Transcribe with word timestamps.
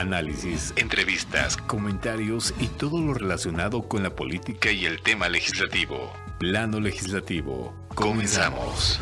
análisis, 0.00 0.72
entrevistas, 0.76 1.56
comentarios 1.56 2.54
y 2.58 2.68
todo 2.68 3.00
lo 3.00 3.14
relacionado 3.14 3.82
con 3.82 4.02
la 4.02 4.10
política 4.10 4.70
y 4.70 4.86
el 4.86 5.00
tema 5.00 5.28
legislativo. 5.28 6.12
Plano 6.38 6.80
legislativo. 6.80 7.74
Comenzamos. 7.94 9.00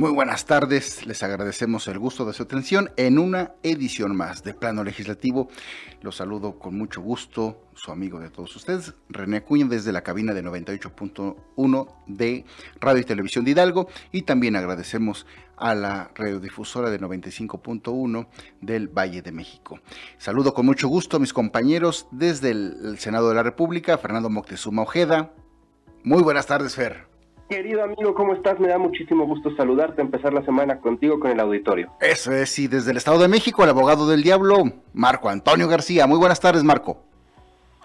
Muy 0.00 0.12
buenas 0.12 0.46
tardes, 0.46 1.04
les 1.04 1.22
agradecemos 1.22 1.86
el 1.86 1.98
gusto 1.98 2.24
de 2.24 2.32
su 2.32 2.44
atención 2.44 2.90
en 2.96 3.18
una 3.18 3.52
edición 3.62 4.16
más 4.16 4.42
de 4.42 4.54
Plano 4.54 4.82
Legislativo. 4.82 5.50
Los 6.00 6.16
saludo 6.16 6.58
con 6.58 6.74
mucho 6.78 7.02
gusto, 7.02 7.68
su 7.74 7.92
amigo 7.92 8.18
de 8.18 8.30
todos 8.30 8.56
ustedes, 8.56 8.94
René 9.10 9.36
Acuña, 9.36 9.66
desde 9.66 9.92
la 9.92 10.00
cabina 10.00 10.32
de 10.32 10.42
98.1 10.42 11.94
de 12.06 12.46
Radio 12.80 13.02
y 13.02 13.04
Televisión 13.04 13.44
de 13.44 13.50
Hidalgo, 13.50 13.88
y 14.10 14.22
también 14.22 14.56
agradecemos 14.56 15.26
a 15.58 15.74
la 15.74 16.10
radiodifusora 16.14 16.88
de 16.88 16.98
95.1 16.98 18.26
del 18.62 18.88
Valle 18.88 19.20
de 19.20 19.32
México. 19.32 19.80
Saludo 20.16 20.54
con 20.54 20.64
mucho 20.64 20.88
gusto 20.88 21.18
a 21.18 21.20
mis 21.20 21.34
compañeros 21.34 22.06
desde 22.10 22.52
el 22.52 22.98
Senado 22.98 23.28
de 23.28 23.34
la 23.34 23.42
República, 23.42 23.98
Fernando 23.98 24.30
Moctezuma 24.30 24.80
Ojeda. 24.80 25.34
Muy 26.04 26.22
buenas 26.22 26.46
tardes, 26.46 26.74
Fer. 26.74 27.09
Querido 27.50 27.82
amigo, 27.82 28.14
¿cómo 28.14 28.32
estás? 28.32 28.60
Me 28.60 28.68
da 28.68 28.78
muchísimo 28.78 29.26
gusto 29.26 29.50
saludarte, 29.56 30.00
empezar 30.00 30.32
la 30.32 30.44
semana 30.44 30.78
contigo 30.78 31.18
con 31.18 31.32
el 31.32 31.40
auditorio. 31.40 31.90
Eso 32.00 32.30
es, 32.30 32.56
y 32.60 32.68
desde 32.68 32.92
el 32.92 32.96
Estado 32.96 33.18
de 33.18 33.26
México, 33.26 33.64
el 33.64 33.70
abogado 33.70 34.08
del 34.08 34.22
diablo, 34.22 34.62
Marco 34.92 35.28
Antonio 35.28 35.66
García. 35.66 36.06
Muy 36.06 36.16
buenas 36.16 36.38
tardes, 36.38 36.62
Marco. 36.62 37.02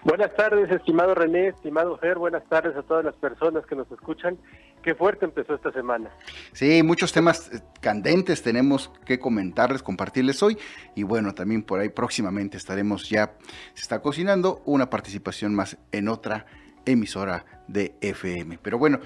Buenas 0.04 0.36
tardes, 0.36 0.70
estimado 0.70 1.16
René, 1.16 1.48
estimado 1.48 1.98
Fer, 1.98 2.20
buenas 2.20 2.48
tardes 2.48 2.76
a 2.76 2.84
todas 2.84 3.04
las 3.04 3.16
personas 3.16 3.66
que 3.66 3.76
nos 3.76 3.92
escuchan. 3.92 4.38
Qué 4.84 4.94
fuerte 4.94 5.26
empezó 5.26 5.56
esta 5.56 5.72
semana. 5.72 6.12
Sí, 6.52 6.84
muchos 6.84 7.12
temas 7.12 7.52
eh, 7.52 7.60
candentes 7.82 8.44
tenemos 8.44 8.92
que 9.04 9.18
comentarles, 9.18 9.82
compartirles 9.82 10.44
hoy. 10.44 10.60
Y 10.94 11.02
bueno, 11.02 11.34
también 11.34 11.64
por 11.64 11.80
ahí 11.80 11.90
próximamente 11.90 12.56
estaremos 12.56 13.10
ya, 13.10 13.34
se 13.74 13.82
está 13.82 14.04
cocinando 14.04 14.62
una 14.66 14.92
participación 14.92 15.56
más 15.56 15.80
en 15.92 16.08
otra 16.08 16.46
emisora 16.86 17.46
de 17.68 17.96
FM. 18.02 18.60
Pero 18.62 18.78
bueno, 18.78 19.00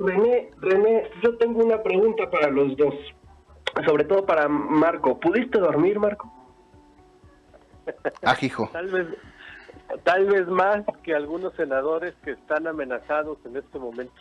René, 0.00 0.50
René, 0.60 1.04
yo 1.22 1.36
tengo 1.38 1.64
una 1.64 1.82
pregunta 1.82 2.30
para 2.30 2.50
los 2.50 2.76
dos, 2.76 2.94
sobre 3.84 4.04
todo 4.04 4.24
para 4.26 4.48
Marco. 4.48 5.18
¿Pudiste 5.18 5.58
dormir, 5.58 5.98
Marco? 5.98 6.32
Ah, 8.22 8.36
hijo. 8.40 8.68
Tal 8.72 8.88
vez, 8.88 9.06
tal 10.02 10.26
vez 10.26 10.48
más 10.48 10.82
que 11.02 11.14
algunos 11.14 11.54
senadores 11.54 12.14
que 12.24 12.32
están 12.32 12.66
amenazados 12.66 13.38
en 13.44 13.56
este 13.56 13.78
momento. 13.78 14.20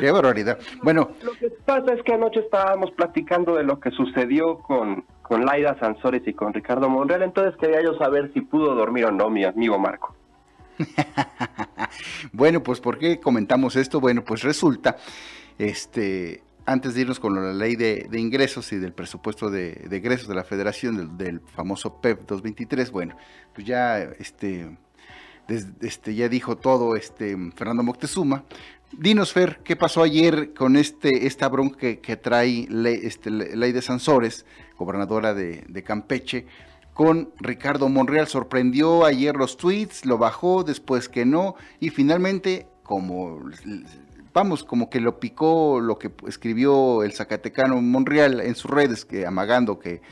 Qué 0.00 0.10
barbaridad. 0.10 0.58
Bueno, 0.82 1.10
lo 1.22 1.32
que 1.32 1.50
pasa 1.64 1.92
es 1.92 2.02
que 2.02 2.14
anoche 2.14 2.40
estábamos 2.40 2.92
platicando 2.92 3.56
de 3.56 3.64
lo 3.64 3.80
que 3.80 3.90
sucedió 3.90 4.58
con, 4.58 5.04
con 5.22 5.44
Laida 5.44 5.76
Sansores 5.80 6.22
y 6.26 6.34
con 6.34 6.54
Ricardo 6.54 6.88
Monreal, 6.88 7.22
entonces 7.22 7.56
quería 7.58 7.82
yo 7.82 7.94
saber 7.94 8.32
si 8.32 8.42
pudo 8.42 8.74
dormir 8.74 9.06
o 9.06 9.10
no 9.10 9.28
mi 9.28 9.44
amigo 9.44 9.78
Marco. 9.78 10.14
bueno, 12.32 12.62
pues 12.62 12.80
¿por 12.80 12.98
qué 12.98 13.20
comentamos 13.20 13.76
esto? 13.76 14.00
Bueno, 14.00 14.24
pues 14.24 14.42
resulta, 14.42 14.96
este, 15.58 16.42
antes 16.66 16.94
de 16.94 17.02
irnos 17.02 17.20
con 17.20 17.34
la 17.34 17.52
ley 17.52 17.76
de, 17.76 18.08
ingresos 18.14 18.72
y 18.72 18.76
del 18.76 18.92
presupuesto 18.92 19.50
de, 19.50 19.88
ingresos 19.90 20.28
de 20.28 20.34
la 20.34 20.44
federación, 20.44 21.16
del, 21.16 21.40
famoso 21.40 22.00
PEP 22.00 22.20
223, 22.20 22.90
bueno, 22.90 23.16
pues 23.54 23.66
ya, 23.66 23.98
este, 23.98 24.76
este, 25.48 26.14
ya 26.14 26.28
dijo 26.28 26.56
todo 26.56 26.96
este 26.96 27.36
Fernando 27.54 27.82
Moctezuma. 27.82 28.44
Dinos, 28.92 29.32
Fer, 29.32 29.60
¿qué 29.64 29.74
pasó 29.74 30.02
ayer 30.02 30.52
con 30.52 30.76
este, 30.76 31.26
esta 31.26 31.48
bronca 31.48 31.96
que, 31.96 32.16
trae 32.16 32.66
ley, 32.68 33.00
este, 33.02 33.30
ley 33.30 33.72
de 33.72 33.80
Sansores, 33.80 34.44
gobernadora 34.76 35.32
de, 35.32 35.64
de 35.66 35.82
Campeche? 35.82 36.46
Con 36.94 37.30
Ricardo 37.38 37.88
Monreal. 37.88 38.26
Sorprendió 38.26 39.04
ayer 39.04 39.36
los 39.36 39.56
tweets, 39.56 40.04
lo 40.04 40.18
bajó, 40.18 40.64
después 40.64 41.08
que 41.08 41.24
no, 41.24 41.54
y 41.80 41.90
finalmente, 41.90 42.66
como 42.82 43.40
vamos, 44.32 44.64
como 44.64 44.90
que 44.90 45.00
lo 45.00 45.20
picó 45.20 45.80
lo 45.80 45.98
que 45.98 46.10
escribió 46.26 47.02
el 47.02 47.12
Zacatecano 47.12 47.80
Monreal 47.80 48.40
en 48.40 48.54
sus 48.54 48.70
redes, 48.70 49.04
que 49.04 49.26
amagando 49.26 49.78
que 49.78 50.02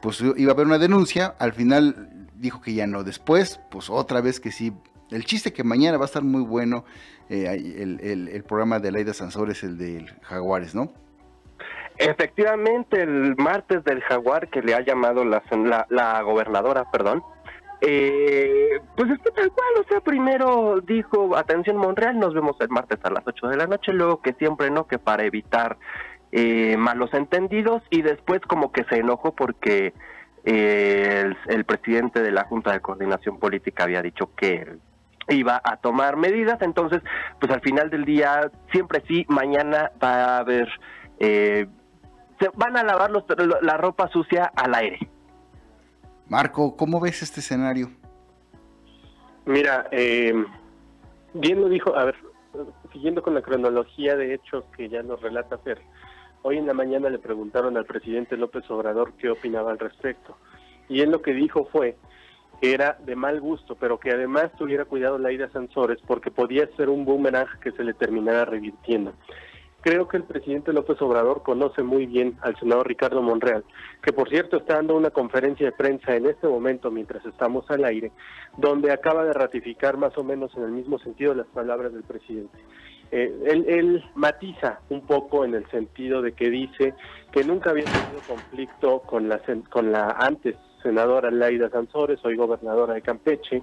pues 0.00 0.22
iba 0.36 0.52
a 0.52 0.54
haber 0.54 0.66
una 0.66 0.78
denuncia, 0.78 1.34
al 1.38 1.52
final 1.52 2.28
dijo 2.36 2.60
que 2.60 2.74
ya 2.74 2.86
no. 2.86 3.04
Después, 3.04 3.60
pues 3.70 3.90
otra 3.90 4.20
vez 4.20 4.40
que 4.40 4.52
sí. 4.52 4.72
El 5.10 5.24
chiste 5.24 5.52
que 5.52 5.64
mañana 5.64 5.96
va 5.96 6.04
a 6.04 6.06
estar 6.06 6.22
muy 6.22 6.42
bueno, 6.42 6.84
eh, 7.30 7.46
el, 7.48 8.44
programa 8.44 8.78
de 8.78 8.92
Laida 8.92 9.14
Sansores, 9.14 9.62
el 9.64 9.78
de 9.78 10.06
Jaguares, 10.22 10.74
¿no? 10.74 10.92
Efectivamente, 11.98 13.02
el 13.02 13.34
martes 13.36 13.82
del 13.82 14.00
jaguar 14.02 14.48
que 14.48 14.62
le 14.62 14.74
ha 14.74 14.80
llamado 14.80 15.24
la, 15.24 15.42
la, 15.90 16.22
gobernadora, 16.22 16.88
perdón, 16.92 17.24
eh, 17.80 18.80
pues 18.96 19.10
está 19.10 19.30
tal 19.32 19.50
cual, 19.50 19.68
o 19.80 19.88
sea, 19.88 20.00
primero 20.00 20.80
dijo, 20.80 21.36
atención 21.36 21.76
Monreal, 21.76 22.18
nos 22.18 22.34
vemos 22.34 22.56
el 22.60 22.68
martes 22.68 23.00
a 23.02 23.10
las 23.10 23.26
8 23.26 23.48
de 23.48 23.56
la 23.56 23.66
noche, 23.66 23.92
luego 23.92 24.22
que 24.22 24.32
siempre 24.34 24.70
no, 24.70 24.86
que 24.86 24.98
para 24.98 25.24
evitar 25.24 25.76
eh, 26.30 26.76
malos 26.76 27.12
entendidos, 27.14 27.82
y 27.90 28.02
después 28.02 28.40
como 28.42 28.70
que 28.70 28.84
se 28.84 28.98
enojó 28.98 29.34
porque 29.34 29.92
eh, 30.44 31.22
el, 31.24 31.36
el, 31.48 31.64
presidente 31.64 32.22
de 32.22 32.30
la 32.30 32.44
Junta 32.44 32.72
de 32.72 32.80
Coordinación 32.80 33.40
Política 33.40 33.84
había 33.84 34.02
dicho 34.02 34.30
que 34.36 34.78
iba 35.28 35.60
a 35.64 35.78
tomar 35.78 36.16
medidas, 36.16 36.62
entonces, 36.62 37.02
pues 37.40 37.52
al 37.52 37.60
final 37.60 37.90
del 37.90 38.04
día, 38.04 38.52
siempre 38.70 39.02
sí, 39.08 39.26
mañana 39.28 39.90
va 40.00 40.36
a 40.36 40.38
haber... 40.38 40.68
Eh, 41.18 41.66
se 42.38 42.48
van 42.54 42.76
a 42.76 42.82
lavar 42.82 43.10
la 43.62 43.76
ropa 43.76 44.08
sucia 44.08 44.52
al 44.56 44.74
aire. 44.74 44.98
Marco, 46.28 46.76
¿cómo 46.76 47.00
ves 47.00 47.22
este 47.22 47.40
escenario? 47.40 47.90
Mira, 49.46 49.88
eh, 49.90 50.34
bien 51.32 51.60
lo 51.60 51.68
dijo, 51.68 51.96
a 51.96 52.04
ver, 52.04 52.16
siguiendo 52.92 53.22
con 53.22 53.34
la 53.34 53.42
cronología 53.42 54.14
de 54.14 54.34
hechos 54.34 54.64
que 54.76 54.88
ya 54.88 55.02
nos 55.02 55.20
relata 55.22 55.58
Fer, 55.58 55.80
hoy 56.42 56.58
en 56.58 56.66
la 56.66 56.74
mañana 56.74 57.08
le 57.08 57.18
preguntaron 57.18 57.76
al 57.76 57.86
presidente 57.86 58.36
López 58.36 58.70
Obrador 58.70 59.14
qué 59.14 59.30
opinaba 59.30 59.70
al 59.70 59.78
respecto. 59.78 60.36
Y 60.88 61.00
él 61.00 61.10
lo 61.10 61.22
que 61.22 61.32
dijo 61.32 61.66
fue 61.72 61.96
que 62.60 62.74
era 62.74 62.98
de 63.04 63.16
mal 63.16 63.40
gusto, 63.40 63.76
pero 63.76 63.98
que 63.98 64.10
además 64.10 64.50
tuviera 64.58 64.84
cuidado 64.84 65.18
la 65.18 65.32
ida 65.32 65.48
Sansores 65.50 65.98
porque 66.06 66.30
podía 66.30 66.68
ser 66.76 66.88
un 66.88 67.04
boomerang 67.04 67.58
que 67.60 67.72
se 67.72 67.84
le 67.84 67.94
terminara 67.94 68.44
revirtiendo. 68.44 69.14
Creo 69.80 70.08
que 70.08 70.16
el 70.16 70.24
presidente 70.24 70.72
López 70.72 71.00
Obrador 71.00 71.42
conoce 71.44 71.84
muy 71.84 72.06
bien 72.06 72.36
al 72.40 72.58
senador 72.58 72.88
Ricardo 72.88 73.22
Monreal, 73.22 73.64
que 74.02 74.12
por 74.12 74.28
cierto 74.28 74.56
está 74.56 74.74
dando 74.74 74.96
una 74.96 75.10
conferencia 75.10 75.66
de 75.66 75.72
prensa 75.72 76.16
en 76.16 76.26
este 76.26 76.48
momento 76.48 76.90
mientras 76.90 77.24
estamos 77.24 77.70
al 77.70 77.84
aire, 77.84 78.10
donde 78.56 78.90
acaba 78.90 79.24
de 79.24 79.32
ratificar 79.32 79.96
más 79.96 80.18
o 80.18 80.24
menos 80.24 80.52
en 80.56 80.64
el 80.64 80.72
mismo 80.72 80.98
sentido 80.98 81.32
las 81.32 81.46
palabras 81.46 81.92
del 81.92 82.02
presidente. 82.02 82.58
Eh, 83.10 83.64
él, 83.68 84.04
matiza 84.16 84.80
un 84.90 85.06
poco 85.06 85.44
en 85.44 85.54
el 85.54 85.66
sentido 85.70 86.20
de 86.22 86.32
que 86.32 86.50
dice 86.50 86.94
que 87.32 87.44
nunca 87.44 87.70
había 87.70 87.84
tenido 87.84 88.20
conflicto 88.26 89.00
con 89.00 89.28
la, 89.28 89.40
con 89.70 89.92
la 89.92 90.10
antes 90.10 90.56
senadora 90.82 91.30
Laida 91.30 91.70
Sansores, 91.70 92.20
hoy 92.24 92.36
gobernadora 92.36 92.94
de 92.94 93.02
Campeche, 93.02 93.62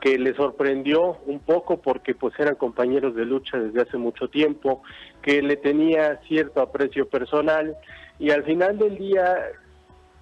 que 0.00 0.18
le 0.18 0.34
sorprendió 0.34 1.18
un 1.26 1.40
poco 1.40 1.80
porque 1.80 2.14
pues 2.14 2.34
eran 2.38 2.56
compañeros 2.56 3.14
de 3.14 3.24
lucha 3.24 3.58
desde 3.58 3.82
hace 3.82 3.96
mucho 3.96 4.28
tiempo, 4.28 4.82
que 5.22 5.42
le 5.42 5.56
tenía 5.56 6.20
cierto 6.28 6.60
aprecio 6.60 7.08
personal 7.08 7.76
y 8.18 8.30
al 8.30 8.44
final 8.44 8.78
del 8.78 8.98
día 8.98 9.36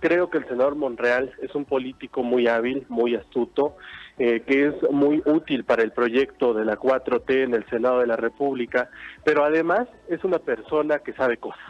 creo 0.00 0.30
que 0.30 0.38
el 0.38 0.48
senador 0.48 0.74
Monreal 0.74 1.32
es 1.42 1.54
un 1.54 1.64
político 1.64 2.22
muy 2.22 2.48
hábil, 2.48 2.84
muy 2.88 3.14
astuto, 3.14 3.76
eh, 4.18 4.42
que 4.46 4.66
es 4.66 4.90
muy 4.90 5.22
útil 5.24 5.64
para 5.64 5.82
el 5.82 5.92
proyecto 5.92 6.52
de 6.54 6.64
la 6.64 6.76
4T 6.76 7.44
en 7.44 7.54
el 7.54 7.64
Senado 7.66 8.00
de 8.00 8.06
la 8.06 8.16
República, 8.16 8.90
pero 9.24 9.44
además 9.44 9.88
es 10.08 10.22
una 10.24 10.38
persona 10.38 10.98
que 10.98 11.12
sabe 11.12 11.36
cosas. 11.36 11.60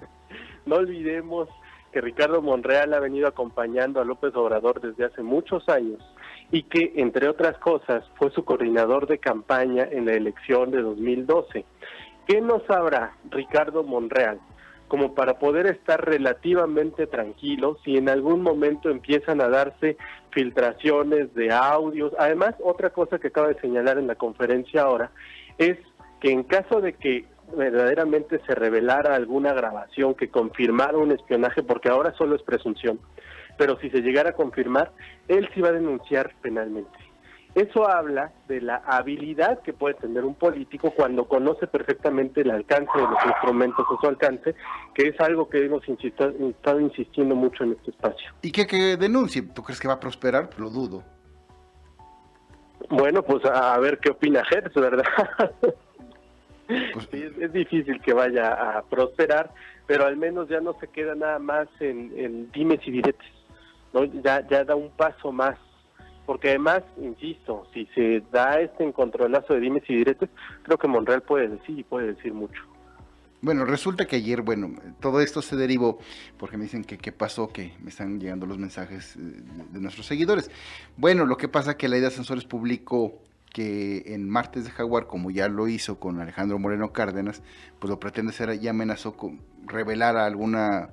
no 0.66 0.76
olvidemos 0.76 1.48
que 1.92 2.00
Ricardo 2.00 2.42
Monreal 2.42 2.92
ha 2.94 3.00
venido 3.00 3.28
acompañando 3.28 4.00
a 4.00 4.04
López 4.04 4.34
Obrador 4.34 4.80
desde 4.80 5.04
hace 5.04 5.22
muchos 5.22 5.68
años 5.68 6.02
y 6.50 6.64
que, 6.64 6.92
entre 6.96 7.28
otras 7.28 7.58
cosas, 7.58 8.04
fue 8.16 8.30
su 8.30 8.44
coordinador 8.44 9.06
de 9.06 9.18
campaña 9.18 9.88
en 9.90 10.06
la 10.06 10.12
elección 10.12 10.70
de 10.70 10.82
2012. 10.82 11.64
¿Qué 12.26 12.40
no 12.40 12.62
sabrá 12.66 13.16
Ricardo 13.30 13.82
Monreal 13.82 14.40
como 14.88 15.14
para 15.14 15.38
poder 15.38 15.66
estar 15.66 16.04
relativamente 16.04 17.06
tranquilo 17.06 17.78
si 17.84 17.96
en 17.96 18.08
algún 18.08 18.42
momento 18.42 18.90
empiezan 18.90 19.40
a 19.40 19.48
darse 19.48 19.96
filtraciones 20.30 21.34
de 21.34 21.52
audios? 21.52 22.12
Además, 22.18 22.54
otra 22.62 22.90
cosa 22.90 23.18
que 23.18 23.28
acaba 23.28 23.48
de 23.48 23.60
señalar 23.60 23.98
en 23.98 24.06
la 24.06 24.14
conferencia 24.14 24.82
ahora 24.82 25.10
es 25.58 25.78
que 26.20 26.30
en 26.30 26.44
caso 26.44 26.80
de 26.80 26.94
que 26.94 27.26
verdaderamente 27.56 28.40
se 28.46 28.54
revelara 28.54 29.14
alguna 29.14 29.52
grabación 29.52 30.14
que 30.14 30.28
confirmara 30.28 30.96
un 30.96 31.12
espionaje, 31.12 31.62
porque 31.62 31.88
ahora 31.88 32.14
solo 32.16 32.36
es 32.36 32.42
presunción, 32.42 32.98
pero 33.56 33.78
si 33.80 33.90
se 33.90 34.00
llegara 34.00 34.30
a 34.30 34.34
confirmar, 34.34 34.92
él 35.28 35.48
sí 35.54 35.60
va 35.60 35.68
a 35.68 35.72
denunciar 35.72 36.32
penalmente. 36.42 37.04
Eso 37.54 37.88
habla 37.88 38.32
de 38.48 38.60
la 38.60 38.76
habilidad 38.84 39.62
que 39.62 39.72
puede 39.72 39.94
tener 39.94 40.24
un 40.24 40.34
político 40.34 40.90
cuando 40.90 41.26
conoce 41.28 41.68
perfectamente 41.68 42.40
el 42.40 42.50
alcance 42.50 42.90
de 42.96 43.04
los 43.04 43.24
instrumentos 43.24 43.86
a 43.88 44.00
su 44.00 44.08
alcance, 44.08 44.56
que 44.92 45.08
es 45.08 45.20
algo 45.20 45.48
que 45.48 45.64
hemos 45.64 45.82
estado 45.88 46.80
insistiendo 46.80 47.36
mucho 47.36 47.62
en 47.62 47.72
este 47.72 47.92
espacio. 47.92 48.32
¿Y 48.42 48.50
qué 48.50 48.66
que 48.66 48.96
denuncie? 48.96 49.42
¿Tú 49.42 49.62
crees 49.62 49.78
que 49.78 49.86
va 49.86 49.94
a 49.94 50.00
prosperar? 50.00 50.50
Lo 50.58 50.68
dudo. 50.68 51.04
Bueno, 52.90 53.22
pues 53.22 53.44
a 53.44 53.78
ver 53.78 53.98
qué 53.98 54.10
opina 54.10 54.42
Hertz, 54.50 54.74
¿verdad? 54.74 55.04
Pues, 56.66 57.08
es, 57.12 57.52
difícil 57.52 58.00
que 58.00 58.14
vaya 58.14 58.78
a 58.78 58.82
prosperar, 58.82 59.50
pero 59.86 60.06
al 60.06 60.16
menos 60.16 60.48
ya 60.48 60.60
no 60.60 60.72
se 60.80 60.88
queda 60.88 61.14
nada 61.14 61.38
más 61.38 61.68
en, 61.80 62.10
en 62.16 62.50
dimes 62.52 62.80
y 62.86 62.90
diretes, 62.90 63.30
¿no? 63.94 64.04
Ya, 64.04 64.46
ya 64.46 64.64
da 64.64 64.74
un 64.74 64.90
paso 64.90 65.32
más 65.32 65.56
porque 66.26 66.50
además, 66.50 66.82
insisto, 66.96 67.66
si 67.74 67.86
se 67.94 68.22
da 68.32 68.60
este 68.60 68.84
encontrolazo 68.84 69.54
de 69.54 69.60
dimes 69.60 69.82
y 69.88 69.96
diretes, 69.96 70.30
creo 70.62 70.78
que 70.78 70.88
Monreal 70.88 71.22
puede 71.22 71.48
decir 71.48 71.78
y 71.78 71.84
puede 71.84 72.14
decir 72.14 72.32
mucho. 72.32 72.62
Bueno, 73.42 73.66
resulta 73.66 74.06
que 74.06 74.16
ayer, 74.16 74.40
bueno, 74.40 74.70
todo 75.00 75.20
esto 75.20 75.42
se 75.42 75.54
derivó 75.54 75.98
porque 76.38 76.56
me 76.56 76.64
dicen 76.64 76.82
que 76.82 76.96
qué 76.96 77.12
pasó, 77.12 77.48
que 77.48 77.74
me 77.82 77.90
están 77.90 78.18
llegando 78.18 78.46
los 78.46 78.56
mensajes 78.56 79.16
eh, 79.16 79.20
de 79.70 79.80
nuestros 79.80 80.06
seguidores. 80.06 80.50
Bueno, 80.96 81.26
lo 81.26 81.36
que 81.36 81.48
pasa 81.48 81.76
que 81.76 81.88
la 81.88 81.98
idea 81.98 82.08
Sensores 82.08 82.46
publicó 82.46 83.18
que 83.52 84.14
en 84.14 84.30
Martes 84.30 84.64
de 84.64 84.70
Jaguar, 84.70 85.06
como 85.06 85.30
ya 85.30 85.48
lo 85.48 85.68
hizo 85.68 86.00
con 86.00 86.20
Alejandro 86.20 86.58
Moreno 86.58 86.94
Cárdenas, 86.94 87.42
pues 87.78 87.90
lo 87.90 88.00
pretende 88.00 88.30
hacer, 88.30 88.58
ya 88.58 88.70
amenazó 88.70 89.14
con 89.14 89.42
revelar 89.66 90.16
alguna 90.16 90.88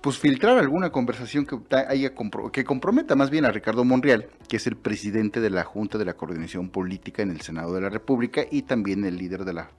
pues 0.00 0.18
filtrar 0.18 0.58
alguna 0.58 0.90
conversación 0.90 1.46
que 1.46 1.58
haya 1.74 2.12
que 2.52 2.64
comprometa 2.64 3.16
más 3.16 3.30
bien 3.30 3.44
a 3.44 3.50
Ricardo 3.50 3.84
Monreal, 3.84 4.28
que 4.48 4.56
es 4.56 4.66
el 4.66 4.76
presidente 4.76 5.40
de 5.40 5.50
la 5.50 5.64
Junta 5.64 5.98
de 5.98 6.04
la 6.04 6.14
Coordinación 6.14 6.68
Política 6.68 7.22
en 7.22 7.30
el 7.30 7.40
Senado 7.40 7.74
de 7.74 7.80
la 7.80 7.88
República 7.88 8.42
y 8.50 8.62
también 8.62 9.04
el 9.04 9.16
líder 9.16 9.44
de 9.44 9.54
la 9.54 9.70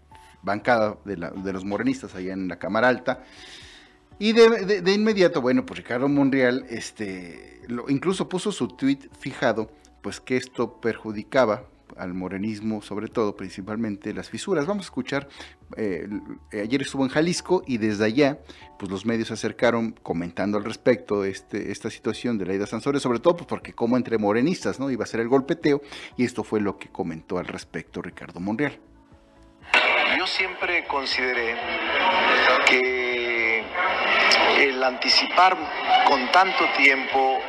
bancada 0.41 0.97
de, 1.05 1.17
los 1.53 1.65
morenistas 1.65 2.15
allá 2.15 2.33
en 2.33 2.47
la 2.47 2.59
Cámara 2.59 2.87
Alta. 2.87 3.23
Y 4.19 4.33
de, 4.33 4.91
inmediato, 4.91 5.41
bueno, 5.41 5.65
pues 5.65 5.79
Ricardo 5.79 6.07
Monreal 6.07 6.65
este, 6.69 7.61
incluso 7.87 8.27
puso 8.27 8.51
su 8.51 8.67
tweet 8.69 8.99
fijado, 9.19 9.71
pues 10.01 10.19
que 10.19 10.37
esto 10.37 10.81
perjudicaba 10.81 11.65
al 11.95 12.13
morenismo, 12.13 12.81
sobre 12.81 13.07
todo, 13.07 13.35
principalmente 13.35 14.13
las 14.13 14.29
fisuras. 14.29 14.65
Vamos 14.65 14.85
a 14.85 14.87
escuchar, 14.87 15.27
eh, 15.75 16.07
ayer 16.51 16.81
estuvo 16.81 17.03
en 17.03 17.09
Jalisco 17.09 17.63
y 17.65 17.77
desde 17.77 18.05
allá, 18.05 18.39
pues 18.77 18.91
los 18.91 19.05
medios 19.05 19.29
se 19.29 19.35
acercaron 19.35 19.91
comentando 20.03 20.57
al 20.57 20.63
respecto 20.63 21.23
este, 21.23 21.71
esta 21.71 21.89
situación 21.89 22.37
de 22.37 22.45
la 22.45 22.53
ida 22.53 22.67
Sansores, 22.67 23.01
sobre 23.01 23.19
todo 23.19 23.37
pues 23.37 23.47
porque 23.47 23.73
como 23.73 23.97
entre 23.97 24.17
morenistas, 24.17 24.79
¿no? 24.79 24.91
Iba 24.91 25.03
a 25.03 25.07
ser 25.07 25.19
el 25.19 25.27
golpeteo 25.27 25.81
y 26.17 26.25
esto 26.25 26.43
fue 26.43 26.59
lo 26.59 26.77
que 26.77 26.89
comentó 26.89 27.37
al 27.37 27.45
respecto 27.47 28.01
Ricardo 28.01 28.39
Monreal. 28.39 28.79
Yo 30.17 30.25
siempre 30.25 30.85
consideré 30.87 31.55
que 32.67 33.63
el 34.59 34.83
anticipar 34.83 35.57
con 36.07 36.31
tanto 36.31 36.63
tiempo 36.77 37.39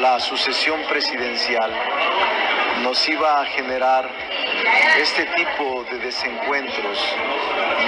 la 0.00 0.18
sucesión 0.20 0.80
presidencial 0.88 1.70
nos 2.82 3.08
iba 3.08 3.40
a 3.40 3.46
generar 3.46 4.08
este 4.98 5.26
tipo 5.36 5.84
de 5.90 5.98
desencuentros 5.98 6.98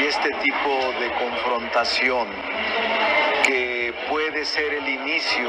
y 0.00 0.04
este 0.06 0.30
tipo 0.42 0.70
de 1.00 1.10
confrontación 1.12 2.28
que 3.44 3.94
puede 4.08 4.44
ser 4.44 4.74
el 4.74 4.88
inicio 4.88 5.48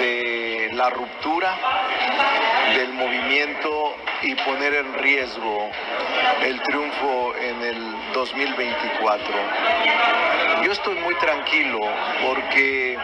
de 0.00 0.70
la 0.72 0.90
ruptura 0.90 1.56
del 2.74 2.92
movimiento 2.92 3.96
y 4.22 4.34
poner 4.36 4.74
en 4.74 4.94
riesgo 4.94 5.70
el 6.42 6.60
triunfo 6.62 7.34
en 7.36 7.62
el 7.62 8.12
2024. 8.12 9.26
Yo 10.62 10.72
estoy 10.72 10.96
muy 10.96 11.14
tranquilo 11.16 11.80
porque 12.24 12.98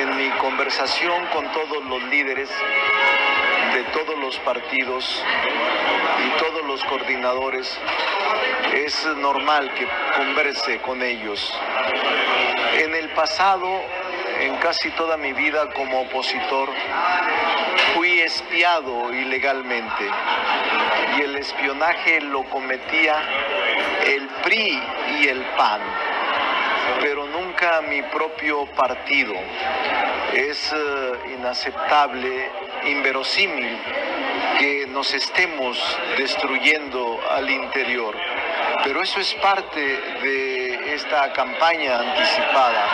en 0.00 0.16
mi 0.16 0.30
conversación 0.38 1.26
con 1.26 1.50
todos 1.52 1.84
los 1.84 2.02
líderes 2.04 2.48
de 3.74 3.82
todos 3.84 4.18
los 4.18 4.38
partidos 4.40 5.24
y 6.26 6.38
todos 6.38 6.64
los 6.66 6.82
coordinadores, 6.84 7.78
es 8.74 9.06
normal 9.16 9.72
que 9.74 9.86
converse 10.16 10.78
con 10.78 11.02
ellos. 11.02 11.52
En 12.74 12.94
el 12.94 13.08
pasado, 13.10 13.82
en 14.40 14.56
casi 14.56 14.90
toda 14.90 15.16
mi 15.16 15.32
vida 15.32 15.68
como 15.70 16.02
opositor, 16.02 16.68
fui 17.94 18.20
espiado 18.20 19.12
ilegalmente 19.12 20.10
y 21.18 21.22
el 21.22 21.36
espionaje 21.36 22.20
lo 22.20 22.44
cometía 22.44 23.16
el 24.06 24.28
PRI 24.42 24.82
y 25.20 25.28
el 25.28 25.42
PAN 25.56 25.80
pero 27.02 27.26
nunca 27.26 27.51
mi 27.88 28.02
propio 28.02 28.66
partido. 28.74 29.34
Es 30.32 30.72
eh, 30.72 31.12
inaceptable 31.38 32.50
inverosímil 32.86 33.78
que 34.58 34.86
nos 34.88 35.14
estemos 35.14 35.78
destruyendo 36.18 37.20
al 37.30 37.48
interior. 37.48 38.16
Pero 38.82 39.00
eso 39.00 39.20
es 39.20 39.32
parte 39.34 39.80
de 39.80 40.94
esta 40.94 41.32
campaña 41.32 42.00
anticipada. 42.00 42.84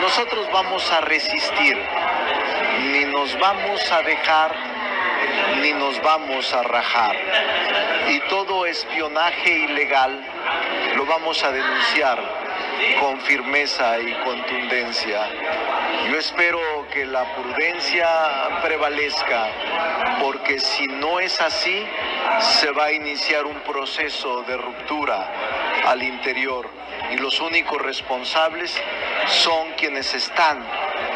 Nosotros 0.00 0.48
vamos 0.50 0.90
a 0.92 1.02
resistir, 1.02 1.76
ni 2.92 3.04
nos 3.04 3.38
vamos 3.38 3.92
a 3.92 4.00
dejar, 4.02 4.56
ni 5.60 5.74
nos 5.74 6.00
vamos 6.00 6.50
a 6.54 6.62
rajar. 6.62 7.14
Y 8.08 8.20
todo 8.30 8.64
espionaje 8.64 9.50
ilegal 9.50 10.24
lo 10.96 11.04
vamos 11.04 11.44
a 11.44 11.52
denunciar 11.52 12.45
con 13.00 13.20
firmeza 13.20 13.98
y 13.98 14.12
contundencia. 14.24 15.20
Yo 16.10 16.18
espero 16.18 16.58
que 16.92 17.04
la 17.04 17.24
prudencia 17.34 18.06
prevalezca, 18.62 19.48
porque 20.20 20.60
si 20.60 20.86
no 20.86 21.18
es 21.20 21.40
así, 21.40 21.84
se 22.40 22.70
va 22.70 22.86
a 22.86 22.92
iniciar 22.92 23.44
un 23.46 23.58
proceso 23.60 24.42
de 24.42 24.56
ruptura 24.56 25.28
al 25.86 26.02
interior 26.02 26.68
y 27.12 27.16
los 27.16 27.40
únicos 27.40 27.80
responsables 27.82 28.74
son 29.26 29.72
quienes 29.76 30.14
están 30.14 30.64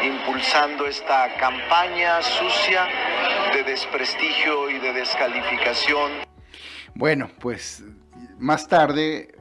impulsando 0.03 0.87
esta 0.87 1.35
campaña 1.35 2.21
sucia 2.21 2.87
de 3.53 3.63
desprestigio 3.63 4.69
y 4.69 4.79
de 4.79 4.93
descalificación. 4.93 6.11
Bueno, 6.95 7.29
pues 7.39 7.83
más 8.39 8.67
tarde 8.67 9.35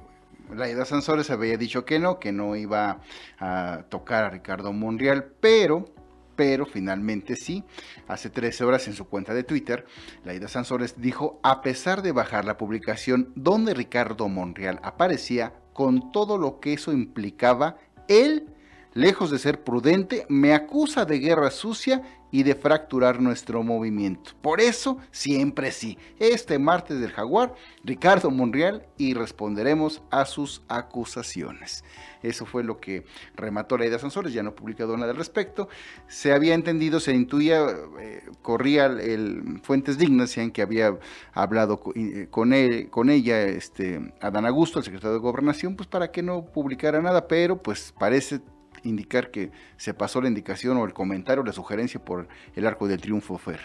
Laida 0.54 0.84
Sansores 0.84 1.30
había 1.30 1.56
dicho 1.56 1.84
que 1.84 1.98
no, 1.98 2.18
que 2.18 2.32
no 2.32 2.56
iba 2.56 3.00
a 3.38 3.84
tocar 3.88 4.24
a 4.24 4.30
Ricardo 4.30 4.72
Monreal, 4.72 5.24
pero 5.40 5.92
pero 6.40 6.64
finalmente 6.64 7.36
sí. 7.36 7.64
Hace 8.08 8.30
13 8.30 8.64
horas 8.64 8.88
en 8.88 8.94
su 8.94 9.06
cuenta 9.06 9.34
de 9.34 9.44
Twitter, 9.44 9.84
Laida 10.24 10.48
Sansores 10.48 10.98
dijo, 10.98 11.38
a 11.42 11.60
pesar 11.60 12.00
de 12.00 12.12
bajar 12.12 12.46
la 12.46 12.56
publicación 12.56 13.30
donde 13.34 13.74
Ricardo 13.74 14.26
Monreal 14.26 14.80
aparecía 14.82 15.52
con 15.74 16.12
todo 16.12 16.38
lo 16.38 16.58
que 16.58 16.72
eso 16.72 16.92
implicaba, 16.92 17.76
él, 18.08 18.46
lejos 18.94 19.30
de 19.30 19.38
ser 19.38 19.62
prudente, 19.62 20.26
me 20.28 20.54
acusa 20.54 21.04
de 21.04 21.18
guerra 21.18 21.50
sucia 21.50 22.02
y 22.32 22.42
de 22.44 22.54
fracturar 22.54 23.20
nuestro 23.20 23.62
movimiento. 23.62 24.32
Por 24.40 24.60
eso, 24.60 24.98
siempre 25.10 25.72
sí, 25.72 25.98
este 26.18 26.58
martes 26.58 27.00
del 27.00 27.10
jaguar, 27.10 27.54
Ricardo 27.84 28.30
Monreal 28.30 28.86
y 28.96 29.14
responderemos 29.14 30.02
a 30.10 30.24
sus 30.24 30.62
acusaciones. 30.68 31.84
Eso 32.22 32.44
fue 32.44 32.62
lo 32.62 32.78
que 32.78 33.04
remató 33.34 33.78
la 33.78 33.86
idea 33.86 33.98
Sansores, 33.98 34.32
ya 34.32 34.42
no 34.42 34.54
publicado 34.54 34.96
nada 34.96 35.12
al 35.12 35.16
respecto. 35.16 35.68
Se 36.06 36.32
había 36.32 36.54
entendido, 36.54 37.00
se 37.00 37.14
intuía, 37.14 37.66
eh, 37.98 38.22
corría 38.42 38.86
el, 38.86 39.60
fuentes 39.62 39.96
dignas, 39.96 40.36
en 40.36 40.50
que 40.50 40.62
había 40.62 40.98
hablado 41.32 41.80
eh, 41.94 42.28
con, 42.30 42.52
él, 42.52 42.90
con 42.90 43.08
ella, 43.10 43.42
este, 43.42 44.12
Adán 44.20 44.46
Augusto, 44.46 44.78
el 44.78 44.84
secretario 44.84 45.14
de 45.14 45.20
Gobernación, 45.20 45.76
pues 45.76 45.88
para 45.88 46.12
que 46.12 46.22
no 46.22 46.44
publicara 46.44 47.00
nada, 47.00 47.26
pero 47.26 47.60
pues 47.62 47.94
parece 47.98 48.40
indicar 48.84 49.30
que 49.30 49.50
se 49.76 49.94
pasó 49.94 50.20
la 50.20 50.28
indicación 50.28 50.76
o 50.76 50.84
el 50.84 50.92
comentario, 50.92 51.42
la 51.44 51.52
sugerencia 51.52 52.00
por 52.00 52.28
el 52.54 52.66
arco 52.66 52.88
del 52.88 53.00
triunfo 53.00 53.38
Fer. 53.38 53.60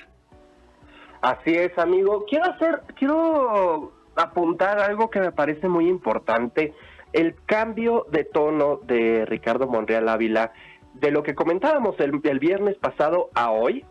Así 1.21 1.53
es, 1.55 1.77
amigo. 1.77 2.25
Quiero 2.29 2.45
hacer, 2.45 2.83
quiero 2.97 3.93
apuntar 4.15 4.79
algo 4.79 5.09
que 5.09 5.19
me 5.19 5.31
parece 5.31 5.67
muy 5.67 5.87
importante, 5.87 6.73
el 7.13 7.35
cambio 7.45 8.05
de 8.11 8.23
tono 8.25 8.77
de 8.83 9.25
Ricardo 9.25 9.67
Monreal 9.67 10.09
Ávila 10.09 10.51
de 10.93 11.11
lo 11.11 11.23
que 11.23 11.35
comentábamos 11.35 11.99
el, 11.99 12.19
el 12.23 12.39
viernes 12.39 12.77
pasado 12.77 13.29
a 13.33 13.51
hoy, 13.51 13.85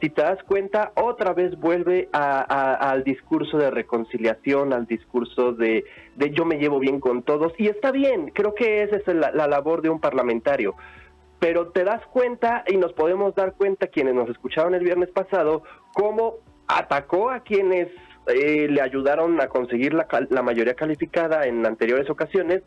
si 0.00 0.08
te 0.08 0.22
das 0.22 0.42
cuenta, 0.44 0.92
otra 0.94 1.34
vez 1.34 1.58
vuelve 1.58 2.08
al 2.12 3.04
discurso 3.04 3.58
de 3.58 3.70
reconciliación, 3.70 4.72
al 4.72 4.86
discurso 4.86 5.52
de, 5.52 5.84
yo 6.32 6.44
me 6.44 6.56
llevo 6.56 6.78
bien 6.78 7.00
con 7.00 7.22
todos, 7.22 7.52
y 7.58 7.68
está 7.68 7.90
bien, 7.90 8.30
creo 8.34 8.54
que 8.54 8.82
esa 8.82 8.96
es 8.96 9.06
la, 9.08 9.30
labor 9.46 9.82
de 9.82 9.90
un 9.90 10.00
parlamentario. 10.00 10.74
Pero 11.38 11.68
te 11.68 11.84
das 11.84 12.04
cuenta, 12.06 12.64
y 12.66 12.76
nos 12.76 12.92
podemos 12.92 13.34
dar 13.34 13.54
cuenta 13.54 13.88
quienes 13.88 14.14
nos 14.14 14.28
escucharon 14.30 14.74
el 14.74 14.84
viernes 14.84 15.10
pasado, 15.10 15.62
cómo 15.92 16.36
atacó 16.66 17.30
a 17.30 17.40
quienes 17.40 17.88
eh, 18.26 18.68
le 18.68 18.80
ayudaron 18.80 19.40
a 19.40 19.48
conseguir 19.48 19.92
la, 19.92 20.06
la, 20.30 20.42
mayoría 20.42 20.74
calificada 20.74 21.46
en 21.46 21.64
anteriores 21.66 22.08
ocasiones 22.08 22.62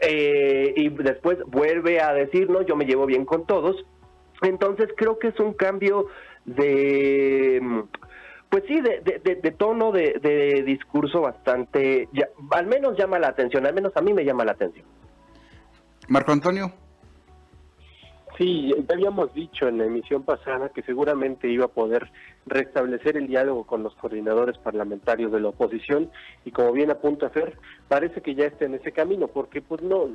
eh, 0.00 0.72
y 0.76 0.88
después 0.90 1.38
vuelve 1.46 2.00
a 2.00 2.12
decir, 2.12 2.48
no, 2.50 2.62
yo 2.62 2.76
me 2.76 2.84
llevo 2.84 3.06
bien 3.06 3.24
con 3.24 3.46
todos. 3.46 3.84
Entonces 4.42 4.88
creo 4.96 5.18
que 5.18 5.28
es 5.28 5.40
un 5.40 5.54
cambio 5.54 6.08
de, 6.46 7.84
pues 8.48 8.64
sí, 8.66 8.80
de, 8.80 9.00
de, 9.42 9.50
tono, 9.52 9.92
de, 9.92 10.62
discurso 10.64 11.20
bastante, 11.20 12.08
al 12.50 12.66
menos 12.66 12.96
llama 12.96 13.18
la 13.18 13.28
atención, 13.28 13.66
al 13.66 13.74
menos 13.74 13.92
a 13.96 14.00
mí 14.00 14.14
me 14.14 14.24
llama 14.24 14.44
la 14.44 14.52
atención. 14.52 14.86
Marco 16.08 16.32
Antonio. 16.32 16.72
Sí, 18.38 18.74
ya 18.86 18.94
habíamos 18.94 19.32
dicho 19.32 19.66
en 19.66 19.78
la 19.78 19.86
emisión 19.86 20.22
pasada 20.22 20.68
que 20.68 20.82
seguramente 20.82 21.48
iba 21.48 21.64
a 21.64 21.68
poder 21.68 22.10
restablecer 22.44 23.16
el 23.16 23.28
diálogo 23.28 23.64
con 23.64 23.82
los 23.82 23.94
coordinadores 23.94 24.58
parlamentarios 24.58 25.32
de 25.32 25.40
la 25.40 25.48
oposición 25.48 26.10
y 26.44 26.50
como 26.50 26.72
bien 26.72 26.90
apunta 26.90 27.30
Fer, 27.30 27.58
parece 27.88 28.20
que 28.20 28.34
ya 28.34 28.44
está 28.44 28.66
en 28.66 28.74
ese 28.74 28.92
camino 28.92 29.28
porque 29.28 29.62
pues 29.62 29.80
no, 29.80 30.10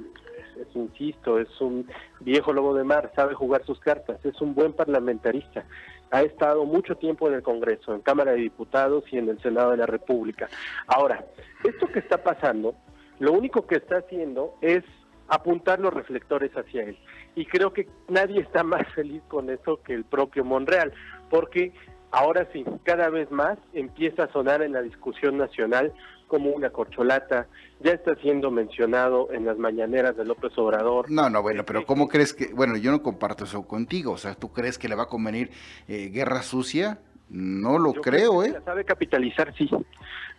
es, 0.59 0.75
insisto, 0.75 1.39
es 1.39 1.49
un 1.61 1.87
viejo 2.19 2.53
lobo 2.53 2.75
de 2.75 2.83
mar, 2.83 3.11
sabe 3.15 3.33
jugar 3.33 3.65
sus 3.65 3.79
cartas, 3.79 4.23
es 4.23 4.39
un 4.39 4.53
buen 4.53 4.73
parlamentarista, 4.73 5.65
ha 6.11 6.21
estado 6.21 6.65
mucho 6.65 6.95
tiempo 6.95 7.27
en 7.27 7.35
el 7.35 7.41
Congreso, 7.41 7.93
en 7.93 8.01
Cámara 8.01 8.31
de 8.31 8.39
Diputados 8.39 9.03
y 9.11 9.17
en 9.17 9.29
el 9.29 9.41
Senado 9.41 9.71
de 9.71 9.77
la 9.77 9.85
República. 9.85 10.49
Ahora, 10.87 11.25
esto 11.63 11.87
que 11.87 11.99
está 11.99 12.21
pasando, 12.21 12.75
lo 13.19 13.31
único 13.31 13.65
que 13.65 13.75
está 13.75 13.97
haciendo 13.97 14.55
es 14.61 14.83
apuntar 15.29 15.79
los 15.79 15.93
reflectores 15.93 16.51
hacia 16.51 16.83
él. 16.83 16.97
Y 17.35 17.45
creo 17.45 17.71
que 17.71 17.87
nadie 18.09 18.41
está 18.41 18.63
más 18.63 18.85
feliz 18.95 19.23
con 19.29 19.49
eso 19.49 19.81
que 19.81 19.93
el 19.93 20.03
propio 20.03 20.43
Monreal, 20.43 20.93
porque 21.29 21.73
ahora 22.11 22.47
sí, 22.51 22.65
cada 22.83 23.09
vez 23.09 23.31
más 23.31 23.57
empieza 23.73 24.25
a 24.25 24.31
sonar 24.33 24.61
en 24.61 24.73
la 24.73 24.81
discusión 24.81 25.37
nacional 25.37 25.93
como 26.31 26.51
una 26.51 26.69
corcholata, 26.69 27.47
ya 27.81 27.91
está 27.91 28.15
siendo 28.15 28.51
mencionado 28.51 29.33
en 29.33 29.45
las 29.45 29.57
mañaneras 29.57 30.15
de 30.15 30.23
López 30.23 30.57
Obrador. 30.57 31.11
No, 31.11 31.29
no, 31.29 31.41
bueno, 31.41 31.65
pero 31.65 31.85
¿cómo 31.85 32.07
crees 32.07 32.33
que, 32.33 32.53
bueno, 32.53 32.77
yo 32.77 32.89
no 32.89 33.03
comparto 33.03 33.43
eso 33.43 33.67
contigo, 33.67 34.13
o 34.13 34.17
sea, 34.17 34.33
¿tú 34.33 34.53
crees 34.53 34.77
que 34.77 34.87
le 34.87 34.95
va 34.95 35.03
a 35.03 35.07
convenir 35.07 35.51
eh, 35.89 36.07
guerra 36.07 36.41
sucia? 36.41 36.99
No 37.29 37.77
lo 37.79 37.91
creo, 37.91 38.45
¿eh? 38.45 38.57
sabe 38.63 38.85
capitalizar, 38.85 39.53
sí. 39.57 39.69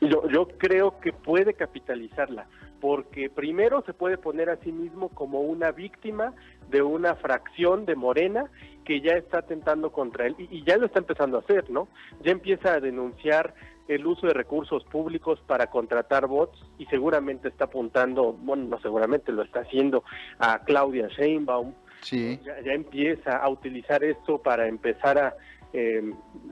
Yo, 0.00 0.26
yo 0.30 0.48
creo 0.56 0.98
que 0.98 1.12
puede 1.12 1.52
capitalizarla, 1.52 2.46
porque 2.80 3.28
primero 3.28 3.82
se 3.84 3.92
puede 3.92 4.16
poner 4.16 4.48
a 4.48 4.56
sí 4.56 4.72
mismo 4.72 5.10
como 5.10 5.42
una 5.42 5.72
víctima 5.72 6.32
de 6.70 6.80
una 6.80 7.16
fracción 7.16 7.84
de 7.84 7.96
Morena 7.96 8.46
que 8.86 9.02
ya 9.02 9.12
está 9.12 9.38
atentando 9.38 9.92
contra 9.92 10.26
él, 10.26 10.36
y, 10.38 10.64
ya 10.64 10.78
lo 10.78 10.86
está 10.86 11.00
empezando 11.00 11.36
a 11.36 11.40
hacer, 11.40 11.70
¿no? 11.70 11.88
Ya 12.22 12.32
empieza 12.32 12.72
a 12.72 12.80
denunciar 12.80 13.54
el 13.88 14.06
uso 14.06 14.26
de 14.26 14.34
recursos 14.34 14.84
públicos 14.84 15.40
para 15.46 15.68
contratar 15.68 16.26
bots 16.26 16.58
y 16.78 16.86
seguramente 16.86 17.48
está 17.48 17.64
apuntando, 17.64 18.32
bueno, 18.32 18.64
no 18.64 18.80
seguramente 18.80 19.32
lo 19.32 19.42
está 19.42 19.60
haciendo 19.60 20.04
a 20.38 20.60
Claudia 20.60 21.08
Sheinbaum. 21.08 21.74
Sí. 22.00 22.40
ya 22.44 22.72
empieza 22.72 23.36
a 23.36 23.48
utilizar 23.48 24.02
esto 24.02 24.38
para 24.38 24.66
empezar 24.66 25.18
a 25.18 25.36
eh, 25.72 26.02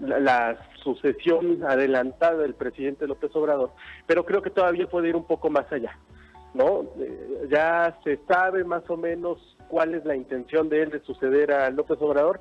la, 0.01 0.57
sucesión 0.83 1.63
adelantada 1.63 2.39
del 2.39 2.55
presidente 2.55 3.07
López 3.07 3.31
Obrador, 3.35 3.71
pero 4.07 4.25
creo 4.25 4.41
que 4.41 4.49
todavía 4.49 4.87
puede 4.87 5.11
ir 5.11 5.17
un 5.17 5.27
poco 5.27 5.51
más 5.51 5.71
allá, 5.71 5.99
¿no? 6.55 6.85
Eh, 6.99 7.47
ya 7.51 7.99
se 8.03 8.19
sabe 8.27 8.65
más 8.65 8.89
o 8.89 8.97
menos 8.97 9.39
cuál 9.69 9.95
es 9.95 10.07
la 10.07 10.17
intención 10.17 10.71
de 10.71 10.85
él 10.85 10.91
de 10.91 11.01
suceder 11.01 11.53
a 11.53 11.69
López 11.69 11.99
Obrador. 12.01 12.41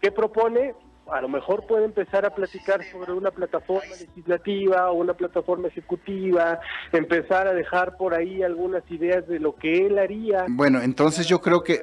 ¿Qué 0.00 0.10
propone? 0.10 0.74
A 1.12 1.20
lo 1.20 1.28
mejor 1.28 1.66
puede 1.66 1.84
empezar 1.84 2.24
a 2.24 2.34
platicar 2.34 2.82
sobre 2.90 3.12
una 3.12 3.30
plataforma 3.30 3.94
legislativa 3.98 4.90
o 4.90 4.94
una 4.94 5.14
plataforma 5.14 5.68
ejecutiva, 5.68 6.60
empezar 6.92 7.46
a 7.48 7.54
dejar 7.54 7.96
por 7.96 8.14
ahí 8.14 8.42
algunas 8.42 8.88
ideas 8.90 9.26
de 9.26 9.38
lo 9.38 9.54
que 9.54 9.86
él 9.86 9.98
haría. 9.98 10.46
Bueno, 10.48 10.80
entonces 10.82 11.26
yo 11.26 11.40
creo 11.40 11.62
que 11.62 11.82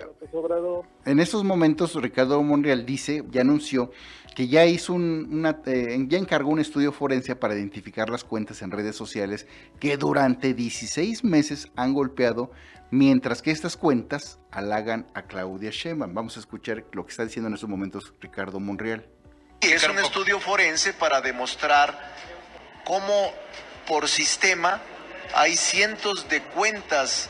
en 1.06 1.20
estos 1.20 1.44
momentos 1.44 1.96
Ricardo 2.02 2.42
Monreal 2.42 2.86
dice, 2.86 3.24
ya 3.30 3.42
anunció 3.42 3.92
que 4.36 4.48
ya 4.50 4.66
hizo 4.66 4.94
un, 4.94 5.30
una, 5.32 5.62
eh, 5.66 5.98
ya 6.08 6.18
encargó 6.18 6.50
un 6.50 6.60
estudio 6.60 6.92
forense 6.92 7.36
para 7.36 7.56
identificar 7.56 8.10
las 8.10 8.26
cuentas 8.26 8.62
en 8.62 8.70
redes 8.70 8.96
sociales 8.96 9.48
que 9.80 9.96
durante 9.96 10.54
16 10.54 11.24
meses 11.24 11.72
han 11.78 11.94
golpeado, 11.94 12.52
mientras 12.92 13.42
que 13.42 13.52
estas 13.52 13.78
cuentas 13.78 14.40
halagan 14.52 15.08
a 15.14 15.24
Claudia 15.24 15.72
Sheinbaum. 15.72 16.14
Vamos 16.14 16.36
a 16.36 16.42
escuchar 16.42 16.84
lo 16.92 17.06
que 17.06 17.12
está 17.12 17.24
diciendo 17.24 17.48
en 17.48 17.54
estos 17.54 17.70
momentos 17.70 18.14
Ricardo 18.20 18.60
Monreal. 18.60 19.08
Es 19.74 19.84
un 19.88 19.98
estudio 19.98 20.40
forense 20.40 20.94
para 20.94 21.22
demostrar 21.22 22.14
cómo 22.84 23.34
por 23.88 24.08
sistema 24.08 24.80
hay 25.34 25.58
cientos 25.58 26.30
de 26.30 26.42
cuentas 26.42 27.30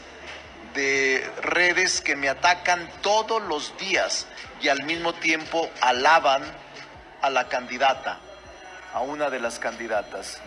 de 0.73 1.25
redes 1.41 2.01
que 2.01 2.15
me 2.15 2.27
atacan 2.27 2.89
todos 3.01 3.41
los 3.41 3.77
días 3.77 4.27
y 4.61 4.67
al 4.67 4.83
mismo 4.83 5.13
tiempo 5.13 5.69
alaban 5.79 6.43
a 7.21 7.29
la 7.29 7.47
candidata, 7.47 8.19
a 8.93 8.99
una 8.99 9.29
de 9.29 9.39
las 9.39 9.57
candidatas. 9.57 10.41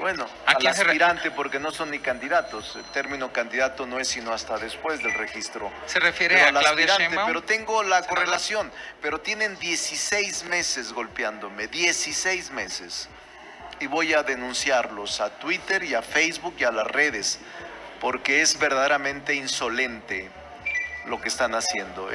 Bueno, 0.00 0.26
al 0.46 0.66
aspirante 0.66 1.30
porque 1.30 1.60
no 1.60 1.70
son 1.70 1.90
ni 1.90 1.98
candidatos. 1.98 2.76
El 2.76 2.84
término 2.84 3.32
candidato 3.32 3.86
no 3.86 4.00
es 4.00 4.08
sino 4.08 4.32
hasta 4.32 4.58
después 4.58 5.02
del 5.02 5.14
registro. 5.14 5.70
Se 5.86 6.00
refiere 6.00 6.40
a 6.40 6.50
Claudia 6.50 6.96
Sheinbaum. 6.96 7.26
Pero 7.26 7.42
tengo 7.42 7.82
la 7.82 8.06
correlación. 8.06 8.72
Pero 9.02 9.20
tienen 9.20 9.58
16 9.58 10.44
meses 10.44 10.92
golpeándome, 10.92 11.68
16 11.68 12.50
meses. 12.50 13.08
Y 13.78 13.86
voy 13.86 14.14
a 14.14 14.22
denunciarlos 14.22 15.20
a 15.20 15.38
Twitter 15.38 15.84
y 15.84 15.94
a 15.94 16.02
Facebook 16.02 16.54
y 16.58 16.64
a 16.64 16.70
las 16.70 16.86
redes 16.86 17.38
porque 18.00 18.40
es 18.40 18.58
verdaderamente 18.58 19.34
insolente 19.34 20.30
lo 21.06 21.20
que 21.20 21.28
están 21.28 21.54
haciendo. 21.54 22.08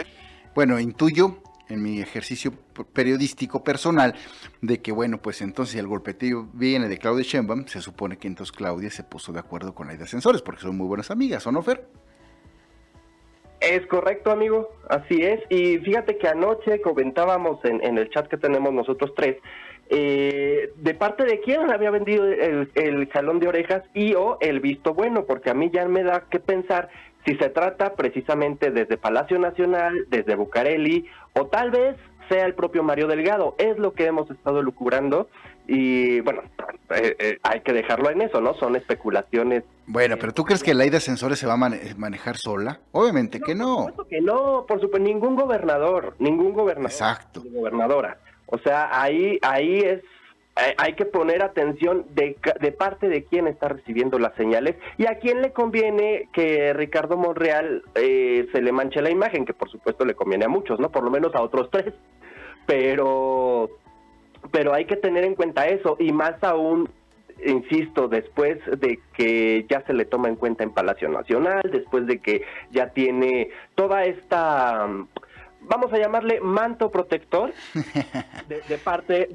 Bueno, 0.53 0.79
intuyo 0.79 1.41
en 1.69 1.81
mi 1.81 2.01
ejercicio 2.01 2.51
periodístico 2.93 3.63
personal 3.63 4.15
de 4.61 4.81
que, 4.81 4.91
bueno, 4.91 5.17
pues 5.19 5.41
entonces 5.41 5.75
el 5.75 5.87
golpeteo 5.87 6.47
viene 6.53 6.87
de 6.87 6.97
Claudia 6.97 7.23
Sheinbaum, 7.23 7.65
se 7.67 7.81
supone 7.81 8.17
que 8.17 8.27
entonces 8.27 8.55
Claudia 8.55 8.89
se 8.89 9.03
puso 9.03 9.31
de 9.33 9.39
acuerdo 9.39 9.73
con 9.73 9.87
de 9.87 10.03
Ascensores, 10.03 10.41
porque 10.41 10.61
son 10.61 10.77
muy 10.77 10.87
buenas 10.87 11.11
amigas, 11.11 11.45
¿o 11.47 11.51
no, 11.51 11.61
Fer? 11.61 11.85
Es 13.61 13.85
correcto, 13.87 14.31
amigo, 14.31 14.69
así 14.89 15.23
es. 15.23 15.39
Y 15.49 15.77
fíjate 15.79 16.17
que 16.17 16.27
anoche 16.27 16.81
comentábamos 16.81 17.63
en, 17.65 17.83
en 17.83 17.97
el 17.97 18.09
chat 18.09 18.27
que 18.27 18.37
tenemos 18.37 18.73
nosotros 18.73 19.13
tres, 19.15 19.37
eh, 19.89 20.71
de 20.77 20.93
parte 20.95 21.25
de 21.25 21.39
quién 21.41 21.71
había 21.71 21.91
vendido 21.91 22.25
el, 22.25 22.71
el 22.73 23.07
jalón 23.09 23.39
de 23.39 23.47
orejas 23.47 23.83
y 23.93 24.15
o 24.15 24.37
el 24.41 24.59
visto 24.59 24.93
bueno, 24.93 25.25
porque 25.25 25.51
a 25.51 25.53
mí 25.53 25.69
ya 25.71 25.87
me 25.87 26.03
da 26.03 26.25
que 26.29 26.39
pensar 26.39 26.89
si 27.25 27.35
se 27.35 27.49
trata 27.49 27.95
precisamente 27.95 28.71
desde 28.71 28.97
Palacio 28.97 29.39
Nacional, 29.39 30.05
desde 30.09 30.35
Bucareli, 30.35 31.05
o 31.33 31.47
tal 31.47 31.71
vez 31.71 31.97
sea 32.29 32.45
el 32.45 32.53
propio 32.53 32.83
Mario 32.83 33.07
Delgado. 33.07 33.55
Es 33.57 33.77
lo 33.77 33.93
que 33.93 34.05
hemos 34.05 34.29
estado 34.29 34.61
lucubrando 34.61 35.27
y 35.67 36.19
bueno, 36.21 36.43
eh, 36.91 37.15
eh, 37.19 37.39
hay 37.41 37.61
que 37.61 37.73
dejarlo 37.73 38.11
en 38.11 38.21
eso, 38.21 38.41
¿no? 38.41 38.53
Son 38.55 38.75
especulaciones. 38.75 39.63
Bueno, 39.87 40.17
pero 40.19 40.33
¿tú 40.33 40.43
crees 40.43 40.63
que 40.63 40.73
la 40.73 40.79
ley 40.79 40.89
de 40.89 40.97
ascensores 40.97 41.39
se 41.39 41.47
va 41.47 41.53
a 41.53 41.57
manejar 41.97 42.37
sola? 42.37 42.79
Obviamente 42.91 43.39
que 43.39 43.55
no. 43.55 43.75
Por 43.75 43.89
supuesto 43.89 44.07
que 44.07 44.21
no, 44.21 44.65
por 44.67 44.79
supuesto, 44.79 44.99
ningún 44.99 45.35
gobernador, 45.35 46.15
ningún 46.19 46.53
gobernador. 46.53 46.91
Exacto. 46.91 47.41
Gobernadora. 47.51 48.19
O 48.47 48.59
sea, 48.59 49.01
ahí, 49.01 49.39
ahí 49.41 49.79
es 49.79 50.01
hay 50.55 50.93
que 50.93 51.05
poner 51.05 51.43
atención 51.43 52.05
de, 52.11 52.37
de, 52.61 52.71
parte 52.71 53.09
de 53.09 53.25
quién 53.25 53.47
está 53.47 53.67
recibiendo 53.67 54.17
las 54.19 54.33
señales 54.35 54.75
y 54.97 55.05
a 55.05 55.19
quién 55.19 55.41
le 55.41 55.51
conviene 55.51 56.29
que 56.31 56.73
Ricardo 56.73 57.17
Monreal 57.17 57.83
eh, 57.95 58.47
se 58.53 58.61
le 58.61 58.71
manche 58.71 59.01
la 59.01 59.09
imagen, 59.09 59.45
que 59.45 59.53
por 59.53 59.69
supuesto 59.69 60.05
le 60.05 60.13
conviene 60.13 60.45
a 60.45 60.49
muchos, 60.49 60.79
¿no? 60.79 60.91
Por 60.91 61.03
lo 61.03 61.11
menos 61.11 61.35
a 61.35 61.41
otros 61.41 61.69
tres. 61.71 61.93
Pero, 62.65 63.69
pero 64.51 64.73
hay 64.73 64.85
que 64.85 64.95
tener 64.95 65.25
en 65.25 65.35
cuenta 65.35 65.67
eso 65.67 65.97
y 65.99 66.13
más 66.13 66.41
aún, 66.41 66.89
insisto, 67.45 68.07
después 68.07 68.57
de 68.79 68.99
que 69.17 69.65
ya 69.69 69.81
se 69.81 69.93
le 69.93 70.05
toma 70.05 70.29
en 70.29 70.37
cuenta 70.37 70.63
en 70.63 70.73
Palacio 70.73 71.09
Nacional, 71.09 71.69
después 71.69 72.07
de 72.07 72.19
que 72.19 72.43
ya 72.71 72.91
tiene 72.91 73.49
toda 73.75 74.05
esta 74.05 74.87
vamos 75.67 75.91
a 75.93 75.97
llamarle 75.97 76.39
manto 76.41 76.89
protector 76.91 77.53
de, 78.47 78.77
parte 78.77 79.29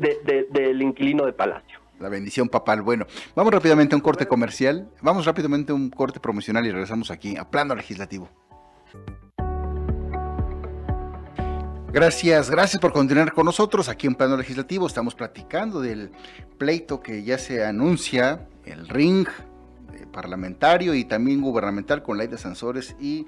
del 0.50 0.82
inquilino 0.82 1.26
de 1.26 1.32
Palacio. 1.32 1.78
La 1.98 2.08
bendición 2.08 2.48
papal. 2.48 2.80
Bueno, 2.82 3.06
vamos 3.34 3.52
rápidamente 3.52 3.94
a 3.94 3.96
un 3.96 4.02
corte 4.02 4.26
comercial, 4.26 4.88
vamos 5.02 5.26
rápidamente 5.26 5.72
a 5.72 5.74
un 5.74 5.90
corte 5.90 6.18
promocional 6.18 6.66
y 6.66 6.70
regresamos 6.70 7.10
aquí 7.10 7.36
a 7.36 7.50
plano 7.50 7.74
legislativo. 7.74 8.28
Gracias, 11.92 12.50
gracias 12.50 12.80
por 12.80 12.92
continuar 12.92 13.32
con 13.32 13.44
nosotros 13.46 13.88
aquí 13.88 14.06
en 14.06 14.14
Plano 14.14 14.36
Legislativo. 14.36 14.86
Estamos 14.86 15.16
platicando 15.16 15.80
del 15.80 16.12
pleito 16.56 17.00
que 17.00 17.24
ya 17.24 17.36
se 17.36 17.64
anuncia, 17.64 18.46
el 18.64 18.88
ring 18.88 19.26
eh, 19.92 20.06
parlamentario 20.12 20.94
y 20.94 21.04
también 21.04 21.40
gubernamental 21.40 22.04
con 22.04 22.16
ley 22.16 22.28
de 22.28 22.36
ascensores 22.36 22.94
y 23.00 23.26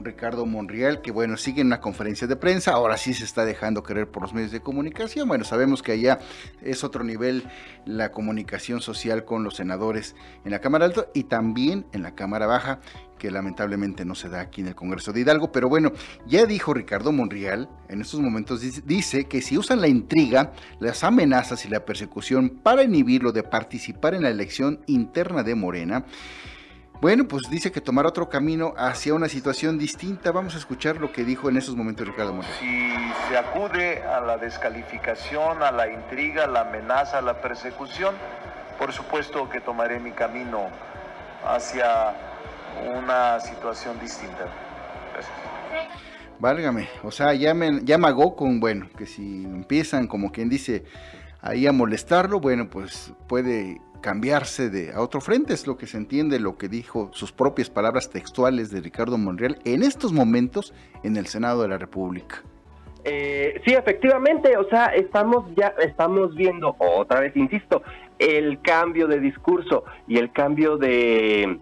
Ricardo 0.00 0.46
Monreal, 0.46 1.02
que 1.02 1.10
bueno, 1.10 1.36
sigue 1.36 1.60
en 1.60 1.68
una 1.68 1.80
conferencia 1.80 2.26
de 2.26 2.36
prensa, 2.36 2.72
ahora 2.72 2.96
sí 2.96 3.14
se 3.14 3.24
está 3.24 3.44
dejando 3.44 3.82
querer 3.82 4.08
por 4.10 4.22
los 4.22 4.32
medios 4.32 4.52
de 4.52 4.60
comunicación, 4.60 5.28
bueno, 5.28 5.44
sabemos 5.44 5.82
que 5.82 5.92
allá 5.92 6.18
es 6.62 6.84
otro 6.84 7.04
nivel 7.04 7.44
la 7.84 8.10
comunicación 8.10 8.80
social 8.80 9.24
con 9.24 9.44
los 9.44 9.56
senadores 9.56 10.16
en 10.44 10.52
la 10.52 10.60
Cámara 10.60 10.86
Alta 10.86 11.06
y 11.14 11.24
también 11.24 11.86
en 11.92 12.02
la 12.02 12.14
Cámara 12.14 12.46
Baja, 12.46 12.80
que 13.18 13.30
lamentablemente 13.30 14.04
no 14.04 14.14
se 14.14 14.28
da 14.28 14.40
aquí 14.40 14.60
en 14.60 14.68
el 14.68 14.74
Congreso 14.74 15.12
de 15.12 15.20
Hidalgo, 15.20 15.52
pero 15.52 15.68
bueno, 15.68 15.92
ya 16.26 16.46
dijo 16.46 16.74
Ricardo 16.74 17.12
Monreal, 17.12 17.68
en 17.88 18.00
estos 18.00 18.20
momentos 18.20 18.60
dice 18.84 19.24
que 19.24 19.42
si 19.42 19.58
usan 19.58 19.80
la 19.80 19.88
intriga, 19.88 20.52
las 20.80 21.04
amenazas 21.04 21.64
y 21.64 21.68
la 21.68 21.84
persecución 21.84 22.60
para 22.62 22.82
inhibirlo 22.82 23.32
de 23.32 23.42
participar 23.42 24.14
en 24.14 24.22
la 24.22 24.30
elección 24.30 24.80
interna 24.86 25.42
de 25.42 25.54
Morena, 25.54 26.04
bueno, 27.00 27.28
pues 27.28 27.48
dice 27.50 27.70
que 27.70 27.80
tomar 27.80 28.06
otro 28.06 28.28
camino 28.28 28.74
hacia 28.76 29.14
una 29.14 29.28
situación 29.28 29.78
distinta. 29.78 30.32
Vamos 30.32 30.54
a 30.54 30.58
escuchar 30.58 30.96
lo 30.96 31.12
que 31.12 31.24
dijo 31.24 31.48
en 31.48 31.56
esos 31.56 31.76
momentos 31.76 32.06
Ricardo 32.06 32.32
Monreal. 32.32 32.56
Si 32.58 32.92
se 33.28 33.36
acude 33.36 34.02
a 34.02 34.20
la 34.20 34.38
descalificación, 34.38 35.62
a 35.62 35.70
la 35.70 35.90
intriga, 35.90 36.44
a 36.44 36.46
la 36.46 36.62
amenaza, 36.62 37.18
a 37.18 37.22
la 37.22 37.40
persecución, 37.40 38.14
por 38.78 38.92
supuesto 38.92 39.48
que 39.48 39.60
tomaré 39.60 40.00
mi 40.00 40.12
camino 40.12 40.68
hacia 41.46 42.14
una 42.96 43.40
situación 43.40 43.98
distinta. 44.00 44.46
Gracias. 45.12 45.96
Válgame, 46.38 46.88
o 47.02 47.10
sea, 47.10 47.32
ya 47.32 47.54
me, 47.54 47.80
ya 47.82 47.98
con, 48.36 48.60
bueno, 48.60 48.88
que 48.96 49.06
si 49.06 49.44
empiezan 49.44 50.06
como 50.06 50.30
quien 50.30 50.50
dice 50.50 50.84
ahí 51.46 51.66
a 51.66 51.72
molestarlo, 51.72 52.40
bueno, 52.40 52.68
pues 52.68 53.14
puede 53.28 53.80
cambiarse 54.00 54.70
de 54.70 54.92
a 54.92 55.00
otro 55.00 55.20
frente, 55.20 55.54
es 55.54 55.66
lo 55.66 55.76
que 55.76 55.86
se 55.86 55.96
entiende, 55.96 56.38
lo 56.38 56.56
que 56.58 56.68
dijo 56.68 57.10
sus 57.12 57.32
propias 57.32 57.70
palabras 57.70 58.10
textuales 58.10 58.70
de 58.70 58.80
Ricardo 58.80 59.18
Monreal 59.18 59.58
en 59.64 59.82
estos 59.82 60.12
momentos 60.12 60.74
en 61.02 61.16
el 61.16 61.26
Senado 61.26 61.62
de 61.62 61.68
la 61.68 61.78
República. 61.78 62.42
Eh, 63.04 63.60
sí, 63.64 63.72
efectivamente, 63.72 64.56
o 64.56 64.68
sea, 64.68 64.86
estamos 64.86 65.44
ya, 65.56 65.74
estamos 65.80 66.34
viendo, 66.34 66.74
otra 66.78 67.20
vez 67.20 67.36
insisto, 67.36 67.82
el 68.18 68.60
cambio 68.62 69.06
de 69.06 69.20
discurso 69.20 69.84
y 70.08 70.18
el 70.18 70.32
cambio 70.32 70.76
de, 70.76 71.58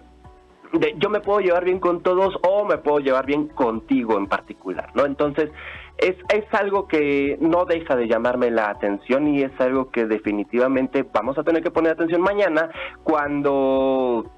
de 0.73 0.95
yo 0.99 1.11
me 1.11 1.21
puedo 1.21 1.41
llevar 1.41 1.65
bien 1.65 1.81
con 1.81 2.03
todos 2.03 2.35
o 2.43 2.65
me 2.65 2.79
puedo 2.79 2.99
llevar 3.01 3.27
bien 3.27 3.49
contigo 3.49 4.17
en 4.17 4.27
particular, 4.27 4.91
¿no? 4.95 5.05
Entonces, 5.05 5.51
es, 5.99 6.17
es 6.33 6.45
algo 6.53 6.89
que 6.89 7.39
no 7.41 7.65
deja 7.65 7.97
de 7.97 8.09
llamarme 8.09 8.51
la 8.51 8.71
atención 8.71 9.29
y 9.29 9.43
es 9.43 9.53
algo 9.61 9.91
que 9.91 10.07
definitivamente 10.07 11.05
vamos 11.13 11.39
a 11.39 11.45
tener 11.45 11.63
que 11.63 11.71
poner 11.71 11.93
atención 11.93 12.21
mañana 12.21 12.71
cuando 13.05 14.31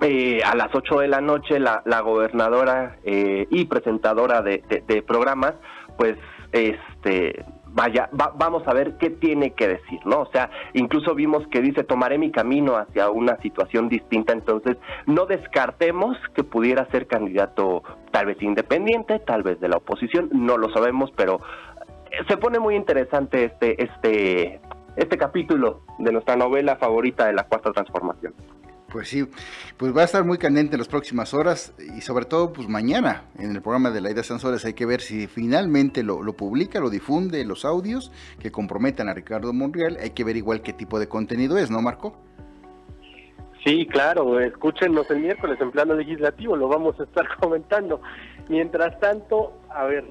eh, 0.00 0.40
a 0.44 0.54
las 0.54 0.68
8 0.72 1.00
de 1.00 1.08
la 1.08 1.20
noche 1.20 1.58
la, 1.58 1.82
la 1.84 2.00
gobernadora 2.00 2.98
eh, 3.04 3.46
y 3.50 3.64
presentadora 3.64 4.42
de, 4.42 4.62
de, 4.86 5.02
programas 5.02 5.54
pues 5.96 6.16
este 6.52 7.44
vaya, 7.78 8.10
vamos 8.12 8.66
a 8.66 8.72
ver 8.74 8.98
qué 8.98 9.08
tiene 9.08 9.52
que 9.52 9.68
decir, 9.68 10.00
¿no? 10.04 10.22
O 10.22 10.30
sea, 10.32 10.50
incluso 10.74 11.14
vimos 11.14 11.46
que 11.46 11.60
dice, 11.60 11.84
tomaré 11.84 12.18
mi 12.18 12.32
camino 12.32 12.76
hacia 12.76 13.08
una 13.08 13.36
situación 13.40 13.88
distinta, 13.88 14.32
entonces 14.32 14.76
no 15.06 15.26
descartemos 15.26 16.16
que 16.34 16.42
pudiera 16.42 16.90
ser 16.90 17.06
candidato 17.06 17.84
tal 18.10 18.26
vez 18.26 18.42
independiente, 18.42 19.20
tal 19.20 19.44
vez 19.44 19.60
de 19.60 19.68
la 19.68 19.76
oposición, 19.76 20.28
no 20.32 20.58
lo 20.58 20.72
sabemos, 20.72 21.12
pero 21.16 21.38
eh, 22.10 22.16
se 22.28 22.36
pone 22.36 22.58
muy 22.58 22.74
interesante 22.74 23.44
este, 23.44 23.80
este, 23.80 24.60
este 24.96 25.16
capítulo 25.16 25.82
de 26.00 26.10
nuestra 26.10 26.34
novela 26.34 26.74
favorita 26.76 27.26
de 27.26 27.34
la 27.34 27.44
cuarta 27.44 27.70
transformación. 27.70 28.34
Pues 28.90 29.08
sí, 29.08 29.28
pues 29.76 29.94
va 29.94 30.00
a 30.00 30.04
estar 30.04 30.24
muy 30.24 30.38
candente 30.38 30.74
en 30.74 30.78
las 30.78 30.88
próximas 30.88 31.34
horas 31.34 31.74
y 31.94 32.00
sobre 32.00 32.24
todo 32.24 32.54
pues 32.54 32.68
mañana 32.68 33.24
en 33.38 33.50
el 33.54 33.60
programa 33.60 33.90
de 33.90 34.00
Laida 34.00 34.22
Sansores 34.22 34.64
hay 34.64 34.72
que 34.72 34.86
ver 34.86 35.02
si 35.02 35.26
finalmente 35.26 36.02
lo, 36.02 36.20
publica, 36.32 36.80
lo 36.80 36.88
difunde, 36.88 37.44
los 37.44 37.66
audios 37.66 38.10
que 38.40 38.50
comprometan 38.50 39.10
a 39.10 39.14
Ricardo 39.14 39.52
Monreal, 39.52 39.98
hay 40.00 40.10
que 40.10 40.24
ver 40.24 40.38
igual 40.38 40.62
qué 40.62 40.72
tipo 40.72 40.98
de 40.98 41.06
contenido 41.06 41.58
es, 41.58 41.70
¿no 41.70 41.82
Marco? 41.82 42.16
Sí, 43.62 43.86
claro, 43.86 44.40
escúchenos 44.40 45.10
el 45.10 45.18
miércoles 45.18 45.60
en 45.60 45.70
plano 45.70 45.92
legislativo, 45.92 46.56
lo 46.56 46.68
vamos 46.68 46.98
a 46.98 47.04
estar 47.04 47.26
comentando. 47.40 48.00
Mientras 48.48 48.98
tanto, 49.00 49.52
a 49.68 49.84
ver, 49.84 50.04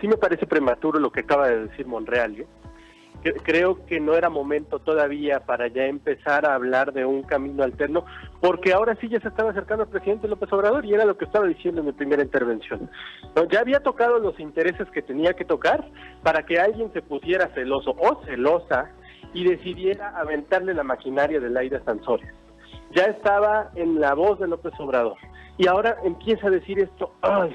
sí 0.00 0.06
me 0.06 0.16
parece 0.16 0.46
prematuro 0.46 1.00
lo 1.00 1.10
que 1.10 1.20
acaba 1.20 1.48
de 1.48 1.66
decir 1.66 1.86
Monreal, 1.88 2.38
¿eh? 2.38 2.46
Creo 3.32 3.86
que 3.86 4.00
no 4.00 4.14
era 4.14 4.28
momento 4.28 4.78
todavía 4.78 5.40
para 5.40 5.68
ya 5.68 5.86
empezar 5.86 6.46
a 6.46 6.54
hablar 6.54 6.92
de 6.92 7.04
un 7.04 7.22
camino 7.22 7.62
alterno, 7.62 8.04
porque 8.40 8.72
ahora 8.72 8.96
sí 9.00 9.08
ya 9.08 9.20
se 9.20 9.28
estaba 9.28 9.50
acercando 9.50 9.84
al 9.84 9.90
presidente 9.90 10.28
López 10.28 10.52
Obrador 10.52 10.84
y 10.84 10.92
era 10.92 11.04
lo 11.04 11.16
que 11.16 11.24
estaba 11.24 11.46
diciendo 11.46 11.80
en 11.80 11.86
mi 11.86 11.92
primera 11.92 12.22
intervención. 12.22 12.90
Ya 13.50 13.60
había 13.60 13.80
tocado 13.80 14.18
los 14.18 14.38
intereses 14.38 14.88
que 14.90 15.02
tenía 15.02 15.32
que 15.32 15.44
tocar 15.44 15.88
para 16.22 16.44
que 16.44 16.58
alguien 16.58 16.92
se 16.92 17.02
pusiera 17.02 17.48
celoso 17.54 17.96
o 17.98 18.22
celosa 18.24 18.90
y 19.32 19.48
decidiera 19.48 20.10
aventarle 20.18 20.74
la 20.74 20.84
maquinaria 20.84 21.40
de 21.40 21.50
Laida 21.50 21.82
Sansores. 21.84 22.30
Ya 22.94 23.04
estaba 23.04 23.70
en 23.74 24.00
la 24.00 24.14
voz 24.14 24.38
de 24.38 24.46
López 24.46 24.72
Obrador 24.78 25.16
y 25.56 25.66
ahora 25.66 25.96
empieza 26.04 26.48
a 26.48 26.50
decir 26.50 26.78
esto, 26.78 27.12
ay, 27.22 27.54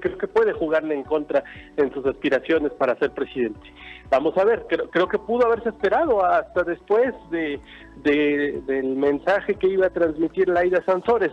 creo 0.00 0.18
que 0.18 0.28
puede 0.28 0.52
jugarle 0.52 0.94
en 0.94 1.02
contra 1.04 1.44
en 1.76 1.92
sus 1.92 2.04
aspiraciones 2.06 2.72
para 2.72 2.96
ser 2.98 3.10
presidente. 3.12 3.72
Vamos 4.10 4.36
a 4.38 4.44
ver, 4.44 4.66
creo, 4.68 5.08
que 5.08 5.18
pudo 5.18 5.46
haberse 5.46 5.70
esperado 5.70 6.24
hasta 6.24 6.62
después 6.62 7.12
de, 7.30 7.60
del 8.04 8.96
mensaje 8.96 9.54
que 9.54 9.68
iba 9.68 9.86
a 9.86 9.90
transmitir 9.90 10.48
Laida 10.48 10.82
Sansores. 10.84 11.32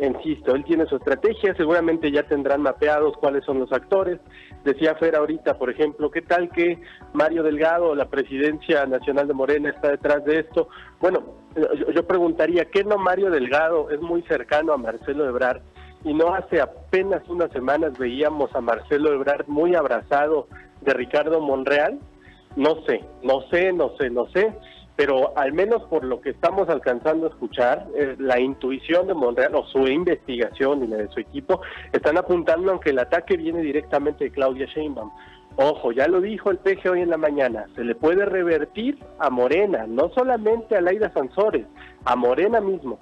Insisto, 0.00 0.54
él 0.54 0.64
tiene 0.64 0.86
su 0.86 0.96
estrategia, 0.96 1.54
seguramente 1.54 2.10
ya 2.10 2.24
tendrán 2.24 2.62
mapeados 2.62 3.16
cuáles 3.18 3.44
son 3.44 3.60
los 3.60 3.72
actores. 3.72 4.18
Decía 4.64 4.96
Fer 4.96 5.14
ahorita, 5.14 5.58
por 5.58 5.70
ejemplo, 5.70 6.10
¿qué 6.10 6.22
tal 6.22 6.50
que 6.50 6.80
Mario 7.12 7.44
Delgado, 7.44 7.94
la 7.94 8.08
presidencia 8.08 8.84
nacional 8.86 9.28
de 9.28 9.34
Morena, 9.34 9.70
está 9.70 9.90
detrás 9.90 10.24
de 10.24 10.40
esto? 10.40 10.68
Bueno, 11.00 11.22
yo, 11.94 12.06
preguntaría, 12.06 12.64
¿qué 12.64 12.82
no 12.82 12.96
Mario 12.96 13.30
Delgado 13.30 13.90
es 13.90 14.00
muy 14.00 14.22
cercano 14.22 14.72
a 14.72 14.76
Marcelo 14.76 15.28
Ebrard? 15.28 15.62
Y 16.04 16.14
no 16.14 16.34
hace 16.34 16.60
apenas 16.60 17.28
unas 17.28 17.50
semanas 17.52 17.98
veíamos 17.98 18.54
a 18.54 18.60
Marcelo 18.60 19.12
Ebrard 19.12 19.46
muy 19.46 19.74
abrazado 19.74 20.48
de 20.80 20.94
Ricardo 20.94 21.40
Monreal. 21.40 21.98
No 22.56 22.82
sé, 22.86 23.04
no 23.22 23.42
sé, 23.50 23.72
no 23.72 23.96
sé, 23.96 24.10
no 24.10 24.26
sé, 24.28 24.52
pero 24.96 25.36
al 25.38 25.52
menos 25.52 25.82
por 25.84 26.04
lo 26.04 26.20
que 26.20 26.30
estamos 26.30 26.68
alcanzando 26.68 27.26
a 27.26 27.30
escuchar, 27.30 27.86
eh, 27.96 28.14
la 28.18 28.38
intuición 28.40 29.06
de 29.06 29.14
Monreal 29.14 29.54
o 29.54 29.64
su 29.66 29.86
investigación 29.86 30.84
y 30.84 30.86
la 30.88 30.98
de 30.98 31.08
su 31.08 31.20
equipo 31.20 31.62
están 31.92 32.18
apuntando 32.18 32.72
aunque 32.72 32.90
el 32.90 32.98
ataque 32.98 33.36
viene 33.36 33.62
directamente 33.62 34.24
de 34.24 34.30
Claudia 34.30 34.66
Sheinbaum. 34.66 35.10
Ojo, 35.56 35.92
ya 35.92 36.08
lo 36.08 36.20
dijo 36.20 36.50
el 36.50 36.58
PG 36.58 36.88
hoy 36.90 37.00
en 37.02 37.10
la 37.10 37.18
mañana, 37.18 37.66
se 37.74 37.84
le 37.84 37.94
puede 37.94 38.24
revertir 38.24 38.98
a 39.18 39.28
Morena, 39.28 39.86
no 39.86 40.10
solamente 40.10 40.76
a 40.76 40.80
Laida 40.80 41.12
Sansores, 41.12 41.66
a 42.04 42.16
Morena 42.16 42.60
mismo. 42.60 42.98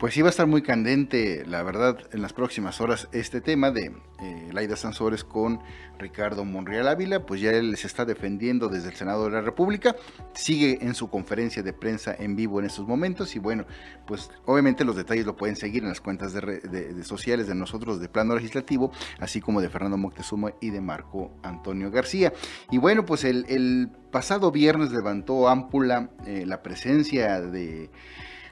Pues 0.00 0.14
sí 0.14 0.22
va 0.22 0.28
a 0.28 0.30
estar 0.30 0.46
muy 0.46 0.62
candente, 0.62 1.44
la 1.44 1.62
verdad, 1.62 1.98
en 2.12 2.22
las 2.22 2.32
próximas 2.32 2.80
horas 2.80 3.06
este 3.12 3.42
tema 3.42 3.70
de 3.70 3.92
eh, 4.22 4.48
Laida 4.50 4.74
Sansores 4.74 5.24
con 5.24 5.60
Ricardo 5.98 6.46
Monreal 6.46 6.88
Ávila, 6.88 7.26
pues 7.26 7.42
ya 7.42 7.50
él 7.50 7.76
se 7.76 7.86
está 7.86 8.06
defendiendo 8.06 8.70
desde 8.70 8.88
el 8.88 8.94
Senado 8.94 9.26
de 9.26 9.32
la 9.32 9.42
República, 9.42 9.94
sigue 10.32 10.78
en 10.80 10.94
su 10.94 11.10
conferencia 11.10 11.62
de 11.62 11.74
prensa 11.74 12.16
en 12.18 12.34
vivo 12.34 12.60
en 12.60 12.64
estos 12.64 12.88
momentos 12.88 13.36
y 13.36 13.40
bueno, 13.40 13.66
pues 14.06 14.30
obviamente 14.46 14.86
los 14.86 14.96
detalles 14.96 15.26
lo 15.26 15.36
pueden 15.36 15.56
seguir 15.56 15.82
en 15.82 15.90
las 15.90 16.00
cuentas 16.00 16.32
de, 16.32 17.04
sociales 17.04 17.46
de 17.46 17.54
nosotros 17.54 18.00
de 18.00 18.08
plano 18.08 18.34
legislativo, 18.34 18.92
así 19.18 19.42
como 19.42 19.60
de 19.60 19.68
Fernando 19.68 19.98
Moctezuma 19.98 20.54
y 20.62 20.70
de 20.70 20.80
Marco 20.80 21.30
Antonio 21.42 21.90
García. 21.90 22.32
Y 22.70 22.78
bueno, 22.78 23.04
pues 23.04 23.24
el, 23.24 23.90
pasado 24.10 24.50
viernes 24.50 24.92
levantó 24.92 25.46
ámpula 25.48 26.10
eh, 26.26 26.44
la 26.46 26.62
presencia 26.62 27.40
de 27.40 27.90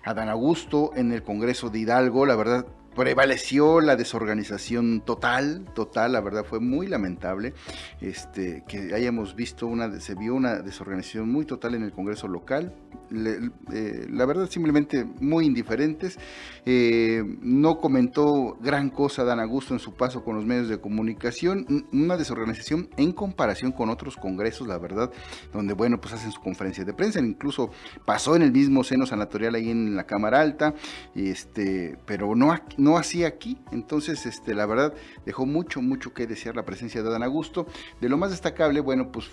Adán 0.08 0.30
Augusto 0.30 0.92
en 0.94 1.12
el 1.12 1.22
Congreso 1.22 1.68
de 1.68 1.80
Hidalgo. 1.80 2.24
La 2.24 2.34
verdad, 2.34 2.64
prevaleció 2.98 3.80
la 3.80 3.94
desorganización 3.94 5.02
total, 5.02 5.64
total, 5.72 6.14
la 6.14 6.20
verdad 6.20 6.44
fue 6.44 6.58
muy 6.58 6.88
lamentable 6.88 7.54
este, 8.00 8.64
que 8.66 8.92
hayamos 8.92 9.36
visto 9.36 9.68
una, 9.68 10.00
se 10.00 10.16
vio 10.16 10.34
una 10.34 10.56
desorganización 10.56 11.30
muy 11.30 11.44
total 11.44 11.76
en 11.76 11.84
el 11.84 11.92
Congreso 11.92 12.26
local, 12.26 12.74
eh, 13.10 14.06
la 14.10 14.26
verdad 14.26 14.50
simplemente 14.50 15.06
muy 15.20 15.46
indiferentes, 15.46 16.18
eh, 16.66 17.22
no 17.40 17.78
comentó 17.78 18.58
gran 18.60 18.90
cosa 18.90 19.22
Dan 19.22 19.38
Augusto 19.38 19.74
en 19.74 19.80
su 19.80 19.94
paso 19.94 20.24
con 20.24 20.34
los 20.34 20.44
medios 20.44 20.68
de 20.68 20.80
comunicación, 20.80 21.86
una 21.92 22.16
desorganización 22.16 22.90
en 22.96 23.12
comparación 23.12 23.70
con 23.70 23.90
otros 23.90 24.16
congresos, 24.16 24.66
la 24.66 24.78
verdad, 24.78 25.12
donde 25.52 25.72
bueno, 25.72 26.00
pues 26.00 26.14
hacen 26.14 26.32
su 26.32 26.40
conferencia 26.40 26.84
de 26.84 26.92
prensa, 26.92 27.20
incluso 27.20 27.70
pasó 28.04 28.34
en 28.34 28.42
el 28.42 28.50
mismo 28.50 28.82
seno 28.82 29.06
sanatorial 29.06 29.54
ahí 29.54 29.70
en 29.70 29.94
la 29.94 30.04
Cámara 30.04 30.40
Alta, 30.40 30.74
este, 31.14 31.96
pero 32.04 32.34
no 32.34 32.58
no 32.88 32.96
así 32.96 33.22
aquí. 33.24 33.58
Entonces, 33.70 34.24
este, 34.24 34.54
la 34.54 34.64
verdad, 34.64 34.94
dejó 35.26 35.44
mucho, 35.44 35.82
mucho 35.82 36.14
que 36.14 36.26
desear 36.26 36.56
la 36.56 36.64
presencia 36.64 37.02
de 37.02 37.10
Dan 37.10 37.22
Augusto. 37.22 37.66
De 38.00 38.08
lo 38.08 38.16
más 38.16 38.30
destacable, 38.30 38.80
bueno, 38.80 39.12
pues 39.12 39.26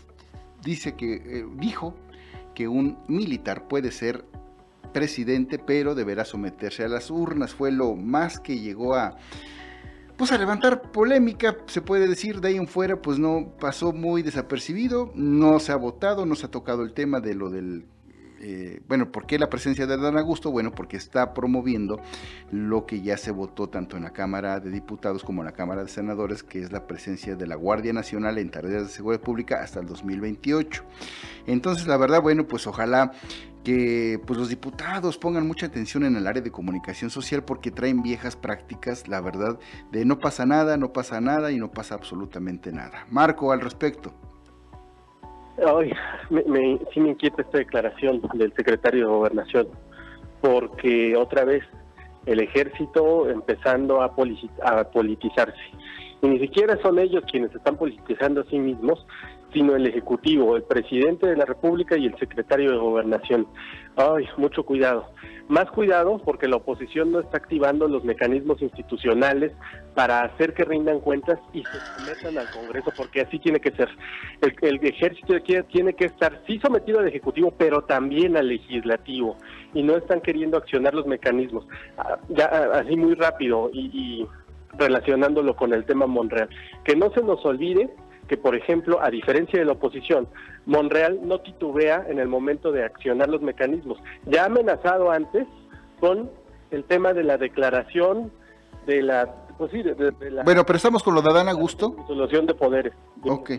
dice 0.61 0.95
que, 0.95 1.15
eh, 1.15 1.45
dijo 1.55 1.95
que 2.53 2.67
un 2.67 2.97
militar 3.07 3.69
puede 3.69 3.91
ser 3.91 4.25
presidente, 4.93 5.57
pero 5.57 5.95
deberá 5.95 6.25
someterse 6.25 6.83
a 6.83 6.89
las 6.89 7.09
urnas. 7.09 7.53
Fue 7.53 7.71
lo 7.71 7.95
más 7.95 8.41
que 8.41 8.59
llegó 8.59 8.95
a, 8.95 9.15
pues 10.17 10.33
a 10.33 10.37
levantar 10.37 10.91
polémica, 10.91 11.55
se 11.67 11.81
puede 11.81 12.09
decir, 12.09 12.41
de 12.41 12.49
ahí 12.49 12.57
en 12.57 12.67
fuera, 12.67 13.01
pues 13.01 13.19
no 13.19 13.53
pasó 13.57 13.93
muy 13.93 14.21
desapercibido, 14.21 15.13
no 15.15 15.61
se 15.61 15.71
ha 15.71 15.77
votado, 15.77 16.25
no 16.25 16.35
se 16.35 16.47
ha 16.47 16.51
tocado 16.51 16.83
el 16.83 16.93
tema 16.93 17.21
de 17.21 17.35
lo 17.35 17.49
del 17.49 17.85
eh, 18.41 18.81
bueno, 18.87 19.11
¿por 19.11 19.25
qué 19.25 19.39
la 19.39 19.49
presencia 19.49 19.87
de 19.87 19.97
Dan 19.97 20.17
Augusto? 20.17 20.51
Bueno, 20.51 20.71
porque 20.71 20.97
está 20.97 21.33
promoviendo 21.33 21.99
lo 22.51 22.85
que 22.85 23.01
ya 23.01 23.17
se 23.17 23.31
votó 23.31 23.67
tanto 23.69 23.97
en 23.97 24.03
la 24.03 24.11
Cámara 24.11 24.59
de 24.59 24.69
Diputados 24.69 25.23
como 25.23 25.41
en 25.41 25.45
la 25.45 25.53
Cámara 25.53 25.83
de 25.83 25.89
Senadores, 25.89 26.43
que 26.43 26.61
es 26.61 26.71
la 26.71 26.87
presencia 26.87 27.35
de 27.35 27.47
la 27.47 27.55
Guardia 27.55 27.93
Nacional 27.93 28.37
en 28.37 28.51
tareas 28.51 28.83
de 28.83 28.89
seguridad 28.89 29.21
pública 29.21 29.61
hasta 29.61 29.79
el 29.79 29.87
2028. 29.87 30.83
Entonces, 31.47 31.87
la 31.87 31.97
verdad, 31.97 32.21
bueno, 32.21 32.47
pues 32.47 32.67
ojalá 32.67 33.11
que 33.63 34.21
pues 34.25 34.37
los 34.37 34.49
diputados 34.49 35.17
pongan 35.17 35.47
mucha 35.47 35.65
atención 35.65 36.05
en 36.05 36.15
el 36.15 36.27
área 36.27 36.41
de 36.41 36.51
comunicación 36.51 37.09
social 37.09 37.43
porque 37.43 37.71
traen 37.71 38.03
viejas 38.03 38.35
prácticas, 38.35 39.07
la 39.07 39.19
verdad, 39.21 39.57
de 39.91 40.05
no 40.05 40.19
pasa 40.19 40.45
nada, 40.45 40.77
no 40.77 40.93
pasa 40.93 41.19
nada 41.19 41.51
y 41.51 41.57
no 41.57 41.71
pasa 41.71 41.95
absolutamente 41.95 42.71
nada. 42.71 43.05
Marco, 43.09 43.51
al 43.51 43.61
respecto. 43.61 44.13
Ay, 45.57 45.91
me, 46.29 46.79
sí 46.93 46.99
me 46.99 47.09
inquieta 47.09 47.41
esta 47.41 47.59
declaración 47.59 48.21
del 48.33 48.53
secretario 48.53 49.07
de 49.07 49.13
Gobernación, 49.13 49.67
porque 50.41 51.15
otra 51.15 51.45
vez 51.45 51.63
el 52.25 52.41
ejército 52.41 53.29
empezando 53.29 54.01
a, 54.01 54.13
a 54.63 54.83
politizarse. 54.91 55.61
Y 56.21 56.27
ni 56.27 56.39
siquiera 56.39 56.77
son 56.81 56.99
ellos 56.99 57.23
quienes 57.31 57.53
están 57.53 57.77
politizando 57.77 58.41
a 58.41 58.45
sí 58.45 58.57
mismos, 58.57 59.05
sino 59.53 59.75
el 59.75 59.87
Ejecutivo, 59.87 60.57
el 60.57 60.63
presidente 60.63 61.27
de 61.27 61.37
la 61.37 61.45
República 61.45 61.97
y 61.97 62.07
el 62.07 62.17
secretario 62.17 62.71
de 62.71 62.77
Gobernación. 62.77 63.47
Ay, 63.95 64.27
mucho 64.37 64.63
cuidado. 64.63 65.07
Más 65.47 65.69
cuidado 65.69 66.19
porque 66.25 66.47
la 66.47 66.55
oposición 66.55 67.11
no 67.11 67.19
está 67.19 67.37
activando 67.37 67.87
los 67.87 68.03
mecanismos 68.03 68.61
institucionales 68.63 69.51
para 69.93 70.21
hacer 70.21 70.55
que 70.55 70.65
rindan 70.65 70.99
cuentas 70.99 71.39
y 71.53 71.63
se 71.63 71.79
sometan 71.79 72.37
al 72.39 72.51
Congreso, 72.51 72.91
porque 72.97 73.21
así 73.21 73.37
tiene 73.37 73.59
que 73.59 73.69
ser. 73.71 73.87
El, 74.41 74.79
ejército 74.83 75.35
tiene 75.69 75.93
que 75.93 76.05
estar 76.05 76.41
sí 76.47 76.59
sometido 76.63 76.99
al 76.99 77.07
Ejecutivo, 77.07 77.53
pero 77.55 77.83
también 77.83 78.35
al 78.37 78.47
Legislativo, 78.47 79.37
y 79.75 79.83
no 79.83 79.95
están 79.95 80.21
queriendo 80.21 80.57
accionar 80.57 80.95
los 80.95 81.05
mecanismos. 81.05 81.67
Ah, 81.97 82.17
ya 82.29 82.45
ah, 82.45 82.79
así 82.79 82.95
muy 82.95 83.13
rápido 83.13 83.69
y, 83.71 83.91
y 83.93 84.27
relacionándolo 84.79 85.55
con 85.55 85.73
el 85.73 85.85
tema 85.85 86.07
Monreal. 86.07 86.49
Que 86.83 86.95
no 86.95 87.11
se 87.11 87.21
nos 87.21 87.45
olvide 87.45 87.89
que, 88.27 88.37
por 88.37 88.55
ejemplo, 88.55 88.99
a 89.01 89.09
diferencia 89.09 89.59
de 89.59 89.65
la 89.65 89.73
oposición, 89.73 90.27
Monreal 90.65 91.19
no 91.23 91.41
titubea 91.41 92.05
en 92.09 92.19
el 92.19 92.27
momento 92.27 92.71
de 92.71 92.83
accionar 92.83 93.29
los 93.29 93.41
mecanismos. 93.41 93.99
Ya 94.25 94.43
ha 94.43 94.45
amenazado 94.45 95.11
antes 95.11 95.47
con 95.99 96.29
el 96.71 96.83
tema 96.83 97.13
de 97.13 97.23
la 97.23 97.37
declaración 97.37 98.31
de 98.85 99.01
la 99.01 99.45
pues 99.57 99.71
bueno, 100.43 100.65
pero 100.65 100.75
estamos 100.75 101.01
con 101.01 101.15
lo 101.15 101.21
de 101.21 101.29
Adán 101.29 101.47
Augusto. 101.47 101.95
Solución 102.07 102.45
de 102.45 102.53
poderes. 102.53 102.93
ok. 103.23 103.51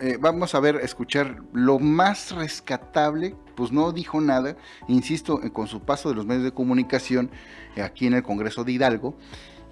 Eh, 0.00 0.16
vamos 0.18 0.56
a 0.56 0.60
ver, 0.60 0.76
escuchar 0.76 1.36
lo 1.52 1.78
más 1.78 2.34
rescatable, 2.34 3.36
pues 3.54 3.70
no 3.70 3.92
dijo 3.92 4.20
nada, 4.20 4.56
insisto, 4.88 5.40
eh, 5.44 5.52
con 5.52 5.68
su 5.68 5.80
paso 5.80 6.08
de 6.08 6.16
los 6.16 6.26
medios 6.26 6.42
de 6.42 6.50
comunicación 6.50 7.30
eh, 7.76 7.82
aquí 7.82 8.08
en 8.08 8.14
el 8.14 8.24
Congreso 8.24 8.64
de 8.64 8.72
Hidalgo, 8.72 9.14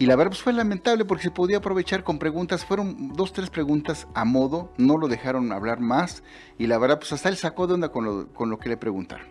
y 0.02 0.06
la 0.06 0.16
verdad 0.16 0.32
pues, 0.32 0.42
fue 0.42 0.52
lamentable 0.52 1.04
porque 1.04 1.22
se 1.22 1.30
podía 1.30 1.58
aprovechar 1.58 2.02
con 2.02 2.18
preguntas, 2.18 2.64
fueron 2.64 3.12
dos, 3.14 3.32
tres 3.32 3.50
preguntas 3.50 4.08
a 4.16 4.24
modo, 4.24 4.72
no 4.76 4.98
lo 4.98 5.06
dejaron 5.06 5.52
hablar 5.52 5.78
más 5.78 6.24
y 6.58 6.66
la 6.66 6.76
verdad 6.76 6.98
pues 6.98 7.12
hasta 7.12 7.28
él 7.28 7.36
sacó 7.36 7.68
de 7.68 7.74
onda 7.74 7.90
con 7.90 8.04
lo, 8.04 8.32
con 8.32 8.50
lo 8.50 8.58
que 8.58 8.68
le 8.68 8.76
preguntaron. 8.76 9.28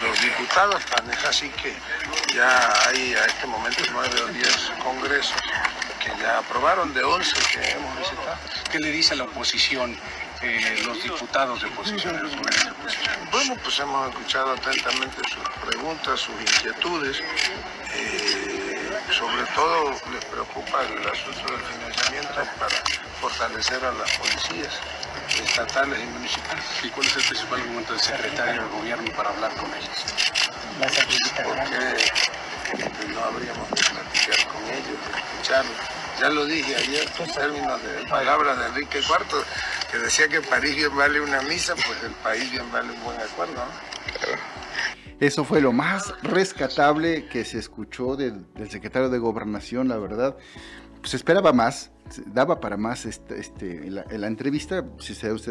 Los 0.00 0.20
diputados, 0.20 0.84
tan 0.84 1.10
es 1.10 1.24
así 1.24 1.48
que 1.62 1.72
ya 2.34 2.72
hay 2.88 3.14
a 3.14 3.24
este 3.24 3.46
momento 3.46 3.84
nueve 3.90 4.20
o 4.22 4.32
diez 4.34 4.70
congresos 4.84 5.40
que 5.98 6.10
ya 6.20 6.40
aprobaron 6.40 6.92
de 6.92 7.02
once 7.04 7.34
que 7.50 7.70
hemos 7.70 7.98
visitado. 7.98 8.36
¿Qué 8.70 8.78
le 8.80 8.90
dice 8.90 9.14
a 9.14 9.16
la 9.16 9.24
oposición, 9.24 9.96
eh, 10.42 10.82
los 10.84 11.02
diputados 11.02 11.62
de 11.62 11.68
oposición, 11.68 12.22
los 12.22 12.32
de 12.32 12.38
oposición? 12.38 13.14
Bueno, 13.32 13.56
pues 13.64 13.78
hemos 13.78 14.10
escuchado 14.10 14.52
atentamente 14.52 15.16
sus 15.26 15.66
preguntas, 15.66 16.20
sus 16.20 16.34
inquietudes. 16.38 17.22
Eh, 17.94 18.37
sobre 19.18 19.44
todo 19.54 19.90
les 20.12 20.24
preocupa 20.26 20.82
el 20.82 21.08
asunto 21.08 21.52
del 21.52 21.60
financiamiento 21.62 22.34
para 22.58 22.76
fortalecer 23.20 23.84
a 23.84 23.92
las 23.92 24.10
policías 24.16 24.72
estatales 25.42 25.98
y 26.00 26.06
municipales. 26.06 26.64
¿Y 26.84 26.88
cuál 26.90 27.06
es 27.06 27.16
el 27.16 27.22
principal 27.24 27.60
argumento 27.60 27.92
del 27.92 28.00
secretario 28.00 28.62
del 28.62 28.70
gobierno 28.70 29.12
para 29.16 29.30
hablar 29.30 29.52
con 29.54 29.74
ellos? 29.74 30.04
Porque 31.42 33.08
no 33.08 33.24
habríamos 33.24 33.68
de 33.70 33.76
platicar 33.76 34.52
con 34.52 34.62
ellos, 34.70 34.98
de 35.02 35.18
escucharlos. 35.18 35.76
Ya 36.20 36.28
lo 36.30 36.44
dije 36.46 36.76
ayer 36.76 37.08
en 37.18 37.32
términos 37.32 37.82
de 37.82 38.08
palabras 38.08 38.58
de 38.58 38.66
Enrique 38.66 38.98
IV, 38.98 39.44
que 39.90 39.98
decía 39.98 40.28
que 40.28 40.40
París 40.42 40.76
bien 40.76 40.96
vale 40.96 41.20
una 41.20 41.42
misa, 41.42 41.74
pues 41.74 42.02
el 42.04 42.12
país 42.22 42.48
bien 42.52 42.70
vale 42.70 42.92
un 42.92 43.02
buen 43.02 43.20
acuerdo. 43.20 43.54
¿no? 43.54 43.88
Eso 45.20 45.44
fue 45.44 45.60
lo 45.60 45.72
más 45.72 46.14
rescatable 46.22 47.26
que 47.26 47.44
se 47.44 47.58
escuchó 47.58 48.14
del, 48.14 48.46
secretario 48.70 49.08
de 49.08 49.18
Gobernación, 49.18 49.88
la 49.88 49.96
verdad. 49.96 50.36
Se 51.02 51.16
esperaba 51.16 51.52
más, 51.52 51.90
daba 52.26 52.60
para 52.60 52.76
más 52.76 53.06
este, 53.06 53.38
este 53.38 53.90
la, 53.90 54.26
entrevista. 54.26 54.84
Si 54.98 55.12
ustedes 55.12 55.46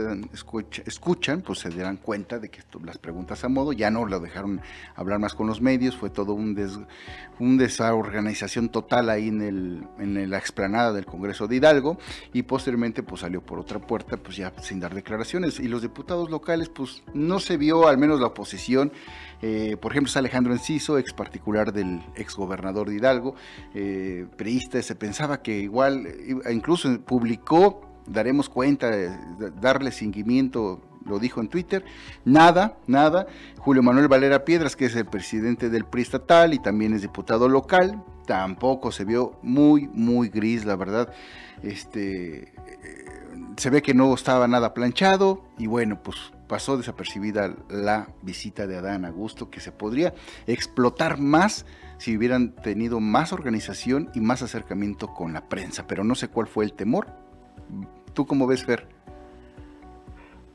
escuchan, 0.85 1.41
pues 1.41 1.59
se 1.59 1.69
darán 1.69 1.97
cuenta 1.97 2.39
de 2.39 2.49
que 2.49 2.61
las 2.83 2.97
preguntas 2.97 3.43
a 3.43 3.49
modo 3.49 3.73
ya 3.73 3.89
no 3.89 4.05
lo 4.05 4.19
dejaron 4.19 4.61
hablar 4.95 5.19
más 5.19 5.33
con 5.33 5.47
los 5.47 5.61
medios. 5.61 5.95
Fue 5.95 6.09
todo 6.09 6.33
un, 6.33 6.55
des, 6.55 6.79
un 7.39 7.57
desorganización 7.57 8.69
total 8.69 9.09
ahí 9.09 9.27
en, 9.27 9.41
el, 9.41 9.87
en 9.99 10.29
la 10.29 10.37
explanada 10.37 10.93
del 10.93 11.05
Congreso 11.05 11.47
de 11.47 11.57
Hidalgo. 11.57 11.97
Y 12.33 12.43
posteriormente, 12.43 13.03
pues 13.03 13.21
salió 13.21 13.41
por 13.41 13.59
otra 13.59 13.79
puerta, 13.79 14.17
pues 14.17 14.37
ya 14.37 14.53
sin 14.61 14.79
dar 14.79 14.93
declaraciones. 14.93 15.59
Y 15.59 15.67
los 15.67 15.81
diputados 15.81 16.29
locales, 16.29 16.69
pues 16.69 17.03
no 17.13 17.39
se 17.39 17.57
vio, 17.57 17.87
al 17.87 17.97
menos 17.97 18.19
la 18.19 18.27
oposición. 18.27 18.91
Eh, 19.41 19.77
por 19.79 19.91
ejemplo, 19.91 20.07
está 20.07 20.19
Alejandro 20.19 20.53
Enciso, 20.53 20.97
ex 20.97 21.13
particular 21.13 21.71
del 21.71 22.01
ex 22.15 22.35
gobernador 22.35 22.89
de 22.89 22.95
Hidalgo, 22.95 23.35
eh, 23.75 24.25
se 24.81 24.95
pensaba 24.95 25.41
que 25.41 25.59
igual 25.59 26.07
incluso 26.51 26.99
publicó, 27.01 27.81
daremos 28.07 28.49
cuenta, 28.49 28.89
darle 29.59 29.91
seguimiento, 29.91 30.81
lo 31.05 31.19
dijo 31.19 31.39
en 31.41 31.47
Twitter, 31.47 31.85
nada, 32.25 32.77
nada. 32.87 33.27
Julio 33.57 33.83
Manuel 33.83 34.07
Valera 34.07 34.45
Piedras, 34.45 34.75
que 34.75 34.85
es 34.85 34.95
el 34.95 35.05
presidente 35.05 35.69
del 35.69 35.85
PRI 35.85 36.01
estatal 36.01 36.53
y 36.53 36.59
también 36.59 36.93
es 36.93 37.01
diputado 37.01 37.47
local, 37.47 38.03
tampoco 38.25 38.91
se 38.91 39.05
vio 39.05 39.39
muy, 39.41 39.87
muy 39.93 40.29
gris, 40.29 40.65
la 40.65 40.75
verdad. 40.75 41.13
Este, 41.63 42.43
eh, 42.43 43.05
se 43.57 43.69
ve 43.69 43.81
que 43.81 43.93
no 43.93 44.13
estaba 44.13 44.47
nada 44.47 44.73
planchado 44.73 45.43
y 45.57 45.67
bueno, 45.67 46.01
pues 46.03 46.17
pasó 46.47 46.77
desapercibida 46.77 47.53
la 47.69 48.09
visita 48.21 48.67
de 48.67 48.77
Adán 48.77 49.05
Augusto, 49.05 49.49
que 49.49 49.59
se 49.59 49.71
podría 49.71 50.13
explotar 50.45 51.19
más 51.19 51.65
si 51.97 52.17
hubieran 52.17 52.55
tenido 52.55 52.99
más 52.99 53.33
organización 53.33 54.09
y 54.13 54.21
más 54.21 54.41
acercamiento 54.41 55.13
con 55.13 55.33
la 55.33 55.49
prensa, 55.49 55.87
pero 55.87 56.03
no 56.03 56.15
sé 56.15 56.27
cuál 56.29 56.47
fue 56.47 56.65
el 56.65 56.73
temor. 56.73 57.07
¿Tú 58.13 58.25
cómo 58.25 58.47
ves, 58.47 58.65
Fer? 58.65 58.87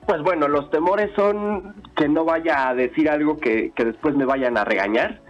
Pues 0.07 0.21
bueno, 0.23 0.49
los 0.49 0.69
temores 0.71 1.11
son 1.15 1.75
que 1.97 2.09
no 2.09 2.25
vaya 2.25 2.69
a 2.69 2.75
decir 2.75 3.09
algo 3.09 3.37
que, 3.37 3.73
después 3.77 4.17
me 4.17 4.25
vayan 4.25 4.57
a 4.57 4.65
regañar. 4.65 5.21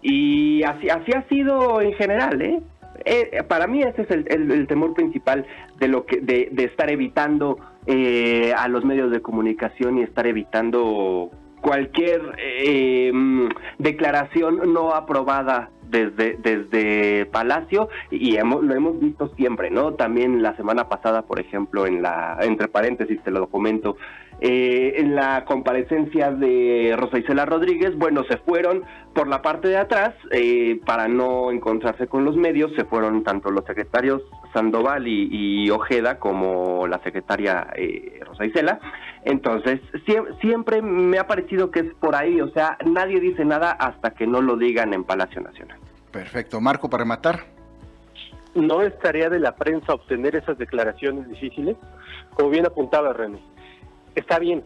Y 0.00 0.62
así, 0.64 0.88
así 0.88 1.12
ha 1.12 1.28
sido 1.28 1.80
en 1.80 1.92
general, 1.94 2.40
¿eh? 2.40 2.62
eh 3.04 3.42
para 3.46 3.66
mí 3.66 3.82
ese 3.82 4.02
es 4.02 4.10
el, 4.10 4.66
temor 4.66 4.94
principal 4.94 5.46
de 5.78 5.88
lo 5.88 6.06
que 6.06 6.20
de, 6.20 6.50
estar 6.64 6.90
evitando 6.90 7.58
eh, 7.86 8.52
a 8.56 8.68
los 8.68 8.84
medios 8.84 9.10
de 9.10 9.20
comunicación 9.20 9.98
y 9.98 10.02
estar 10.02 10.26
evitando 10.26 11.30
cualquier 11.60 12.34
eh, 12.38 13.10
mm, 13.12 13.48
declaración 13.78 14.72
no 14.72 14.94
aprobada 14.94 15.70
desde, 15.88 16.36
desde 16.42 17.26
Palacio 17.26 17.88
y 18.10 18.36
hemos, 18.36 18.64
lo 18.64 18.74
hemos 18.74 18.98
visto 18.98 19.28
siempre, 19.36 19.70
¿no? 19.70 19.92
También 19.94 20.42
la 20.42 20.56
semana 20.56 20.88
pasada, 20.88 21.22
por 21.22 21.38
ejemplo, 21.38 21.86
en 21.86 22.02
la, 22.02 22.38
entre 22.40 22.68
paréntesis 22.68 23.22
te 23.22 23.30
lo 23.30 23.40
documento, 23.40 23.96
eh, 24.40 24.94
en 24.96 25.14
la 25.14 25.44
comparecencia 25.44 26.32
de 26.32 26.96
Rosa 26.98 27.18
Isela 27.18 27.44
Rodríguez, 27.44 27.96
bueno, 27.96 28.24
se 28.24 28.38
fueron 28.38 28.82
por 29.14 29.28
la 29.28 29.40
parte 29.40 29.68
de 29.68 29.76
atrás 29.76 30.14
eh, 30.32 30.80
para 30.84 31.06
no 31.06 31.52
encontrarse 31.52 32.08
con 32.08 32.24
los 32.24 32.36
medios, 32.36 32.72
se 32.74 32.84
fueron 32.84 33.22
tanto 33.22 33.50
los 33.50 33.64
secretarios 33.64 34.22
Sandoval 34.52 35.06
y, 35.06 35.70
Ojeda 35.70 36.18
como 36.18 36.88
la 36.88 36.98
secretaria 37.04 37.68
eh, 37.76 38.20
Rosa 38.26 38.44
Isela. 38.44 38.80
Entonces, 39.24 39.80
siempre 40.40 40.82
me 40.82 41.18
ha 41.18 41.26
parecido 41.28 41.70
que 41.70 41.80
es 41.80 41.94
por 42.00 42.16
ahí, 42.16 42.40
o 42.40 42.50
sea, 42.50 42.76
nadie 42.84 43.20
dice 43.20 43.44
nada 43.44 43.70
hasta 43.70 44.10
que 44.10 44.26
no 44.26 44.42
lo 44.42 44.56
digan 44.56 44.92
en 44.92 45.04
Palacio 45.04 45.40
Nacional. 45.40 45.78
Perfecto. 46.10 46.60
Marco, 46.60 46.90
para 46.90 47.04
rematar. 47.04 47.44
¿No 48.56 48.82
es 48.82 48.98
tarea 48.98 49.30
de 49.30 49.38
la 49.38 49.54
prensa 49.54 49.94
obtener 49.94 50.34
esas 50.34 50.58
declaraciones 50.58 51.28
difíciles? 51.28 51.76
Como 52.34 52.50
bien 52.50 52.66
apuntaba 52.66 53.12
René 53.12 53.52
está 54.14 54.38
bien, 54.38 54.64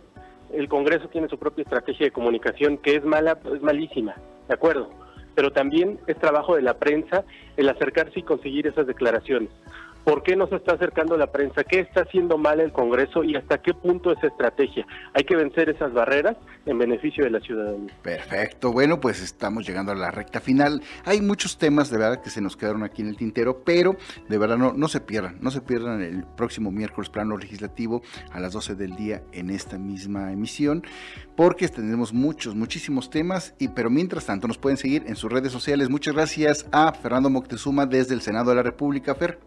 el 0.52 0.68
Congreso 0.68 1.08
tiene 1.08 1.28
su 1.28 1.38
propia 1.38 1.62
estrategia 1.62 2.06
de 2.06 2.12
comunicación 2.12 2.78
que 2.78 2.96
es 2.96 3.04
mala, 3.04 3.38
es 3.52 3.62
malísima, 3.62 4.14
¿de 4.48 4.54
acuerdo? 4.54 4.90
pero 5.36 5.52
también 5.52 6.00
es 6.08 6.18
trabajo 6.18 6.56
de 6.56 6.62
la 6.62 6.78
prensa 6.78 7.24
el 7.56 7.68
acercarse 7.68 8.18
y 8.18 8.22
conseguir 8.22 8.66
esas 8.66 8.86
declaraciones. 8.88 9.50
¿Por 10.06 10.22
qué 10.22 10.36
no 10.36 10.46
se 10.46 10.54
está 10.54 10.74
acercando 10.74 11.16
la 11.16 11.32
prensa? 11.32 11.64
¿Qué 11.64 11.80
está 11.80 12.02
haciendo 12.02 12.38
mal 12.38 12.60
el 12.60 12.70
Congreso 12.70 13.24
y 13.24 13.34
hasta 13.34 13.58
qué 13.58 13.74
punto 13.74 14.12
es 14.12 14.22
estrategia? 14.22 14.86
Hay 15.14 15.24
que 15.24 15.34
vencer 15.34 15.68
esas 15.68 15.92
barreras 15.92 16.36
en 16.64 16.78
beneficio 16.78 17.24
de 17.24 17.30
la 17.30 17.40
ciudadanía. 17.40 17.92
Perfecto. 18.02 18.70
Bueno, 18.70 19.00
pues 19.00 19.20
estamos 19.20 19.66
llegando 19.66 19.90
a 19.90 19.96
la 19.96 20.12
recta 20.12 20.38
final. 20.38 20.80
Hay 21.04 21.20
muchos 21.20 21.58
temas 21.58 21.90
de 21.90 21.98
verdad 21.98 22.22
que 22.22 22.30
se 22.30 22.40
nos 22.40 22.56
quedaron 22.56 22.84
aquí 22.84 23.02
en 23.02 23.08
el 23.08 23.16
tintero, 23.16 23.64
pero 23.64 23.96
de 24.28 24.38
verdad 24.38 24.56
no, 24.56 24.74
no 24.74 24.86
se 24.86 25.00
pierdan, 25.00 25.38
no 25.40 25.50
se 25.50 25.60
pierdan 25.60 26.00
el 26.00 26.22
próximo 26.36 26.70
miércoles 26.70 27.10
plano 27.10 27.36
legislativo 27.36 28.00
a 28.30 28.38
las 28.38 28.52
12 28.52 28.76
del 28.76 28.94
día 28.94 29.24
en 29.32 29.50
esta 29.50 29.76
misma 29.76 30.30
emisión, 30.30 30.84
porque 31.34 31.66
tendremos 31.66 32.12
muchos, 32.12 32.54
muchísimos 32.54 33.10
temas, 33.10 33.56
y 33.58 33.66
pero 33.66 33.90
mientras 33.90 34.24
tanto 34.24 34.46
nos 34.46 34.56
pueden 34.56 34.76
seguir 34.76 35.02
en 35.08 35.16
sus 35.16 35.32
redes 35.32 35.50
sociales. 35.50 35.90
Muchas 35.90 36.14
gracias 36.14 36.64
a 36.70 36.92
Fernando 36.92 37.28
Moctezuma 37.28 37.86
desde 37.86 38.14
el 38.14 38.20
Senado 38.20 38.50
de 38.50 38.56
la 38.56 38.62
República, 38.62 39.12
Fer. 39.16 39.40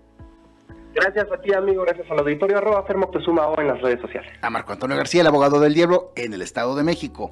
Gracias 0.93 1.31
a 1.31 1.37
ti, 1.41 1.53
amigo. 1.53 1.83
Gracias 1.83 2.09
al 2.09 2.19
auditorio 2.19 2.57
arroba 2.57 2.83
Fermo 2.83 3.11
Suma 3.23 3.47
o 3.47 3.59
en 3.61 3.67
las 3.67 3.81
redes 3.81 4.01
sociales. 4.01 4.31
A 4.41 4.49
Marco 4.49 4.73
Antonio 4.73 4.97
García, 4.97 5.21
el 5.21 5.27
abogado 5.27 5.59
del 5.59 5.73
diablo, 5.73 6.11
en 6.15 6.33
el 6.33 6.41
Estado 6.41 6.75
de 6.75 6.83
México. 6.83 7.31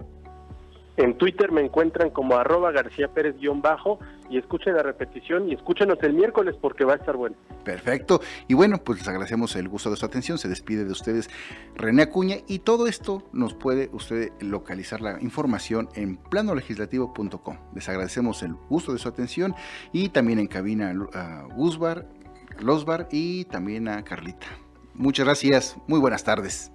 En 0.97 1.15
Twitter 1.15 1.51
me 1.51 1.61
encuentran 1.61 2.09
como 2.09 2.37
arroba 2.37 2.71
García 2.71 3.07
Pérez-bajo 3.09 3.99
y 4.31 4.39
escuchen 4.39 4.73
la 4.73 4.81
repetición 4.81 5.47
y 5.47 5.53
escúchenos 5.53 5.99
el 6.01 6.13
miércoles 6.13 6.55
porque 6.59 6.85
va 6.85 6.93
a 6.93 6.95
estar 6.95 7.15
bueno. 7.15 7.35
Perfecto. 7.63 8.19
Y 8.47 8.55
bueno, 8.55 8.79
pues 8.79 8.99
les 8.99 9.07
agradecemos 9.07 9.55
el 9.55 9.69
gusto 9.69 9.91
de 9.91 9.95
su 9.95 10.05
atención. 10.07 10.39
Se 10.39 10.49
despide 10.49 10.85
de 10.85 10.91
ustedes 10.91 11.29
René 11.75 12.01
Acuña 12.01 12.37
y 12.47 12.59
todo 12.59 12.87
esto 12.87 13.23
nos 13.31 13.53
puede 13.53 13.89
usted 13.93 14.31
localizar 14.39 15.01
la 15.01 15.21
información 15.21 15.87
en 15.93 16.17
planolegislativo.com. 16.17 17.57
Les 17.75 17.87
agradecemos 17.87 18.41
el 18.41 18.55
gusto 18.55 18.91
de 18.91 18.97
su 18.97 19.07
atención 19.07 19.53
y 19.91 20.09
también 20.09 20.39
en 20.39 20.47
cabina 20.47 20.93
a 21.13 21.43
Guzbar 21.53 22.07
Losbar 22.61 23.07
y 23.11 23.45
también 23.45 23.87
a 23.87 24.03
Carlita. 24.03 24.47
Muchas 24.93 25.25
gracias, 25.25 25.77
muy 25.87 25.99
buenas 25.99 26.23
tardes. 26.23 26.71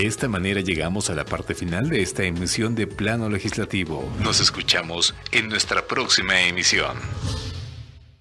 De 0.00 0.06
esta 0.06 0.28
manera 0.28 0.62
llegamos 0.62 1.10
a 1.10 1.14
la 1.14 1.26
parte 1.26 1.54
final 1.54 1.90
de 1.90 2.00
esta 2.00 2.24
emisión 2.24 2.74
de 2.74 2.86
Plano 2.86 3.28
Legislativo. 3.28 4.02
Nos 4.22 4.40
escuchamos 4.40 5.14
en 5.30 5.50
nuestra 5.50 5.86
próxima 5.86 6.40
emisión. 6.40 6.96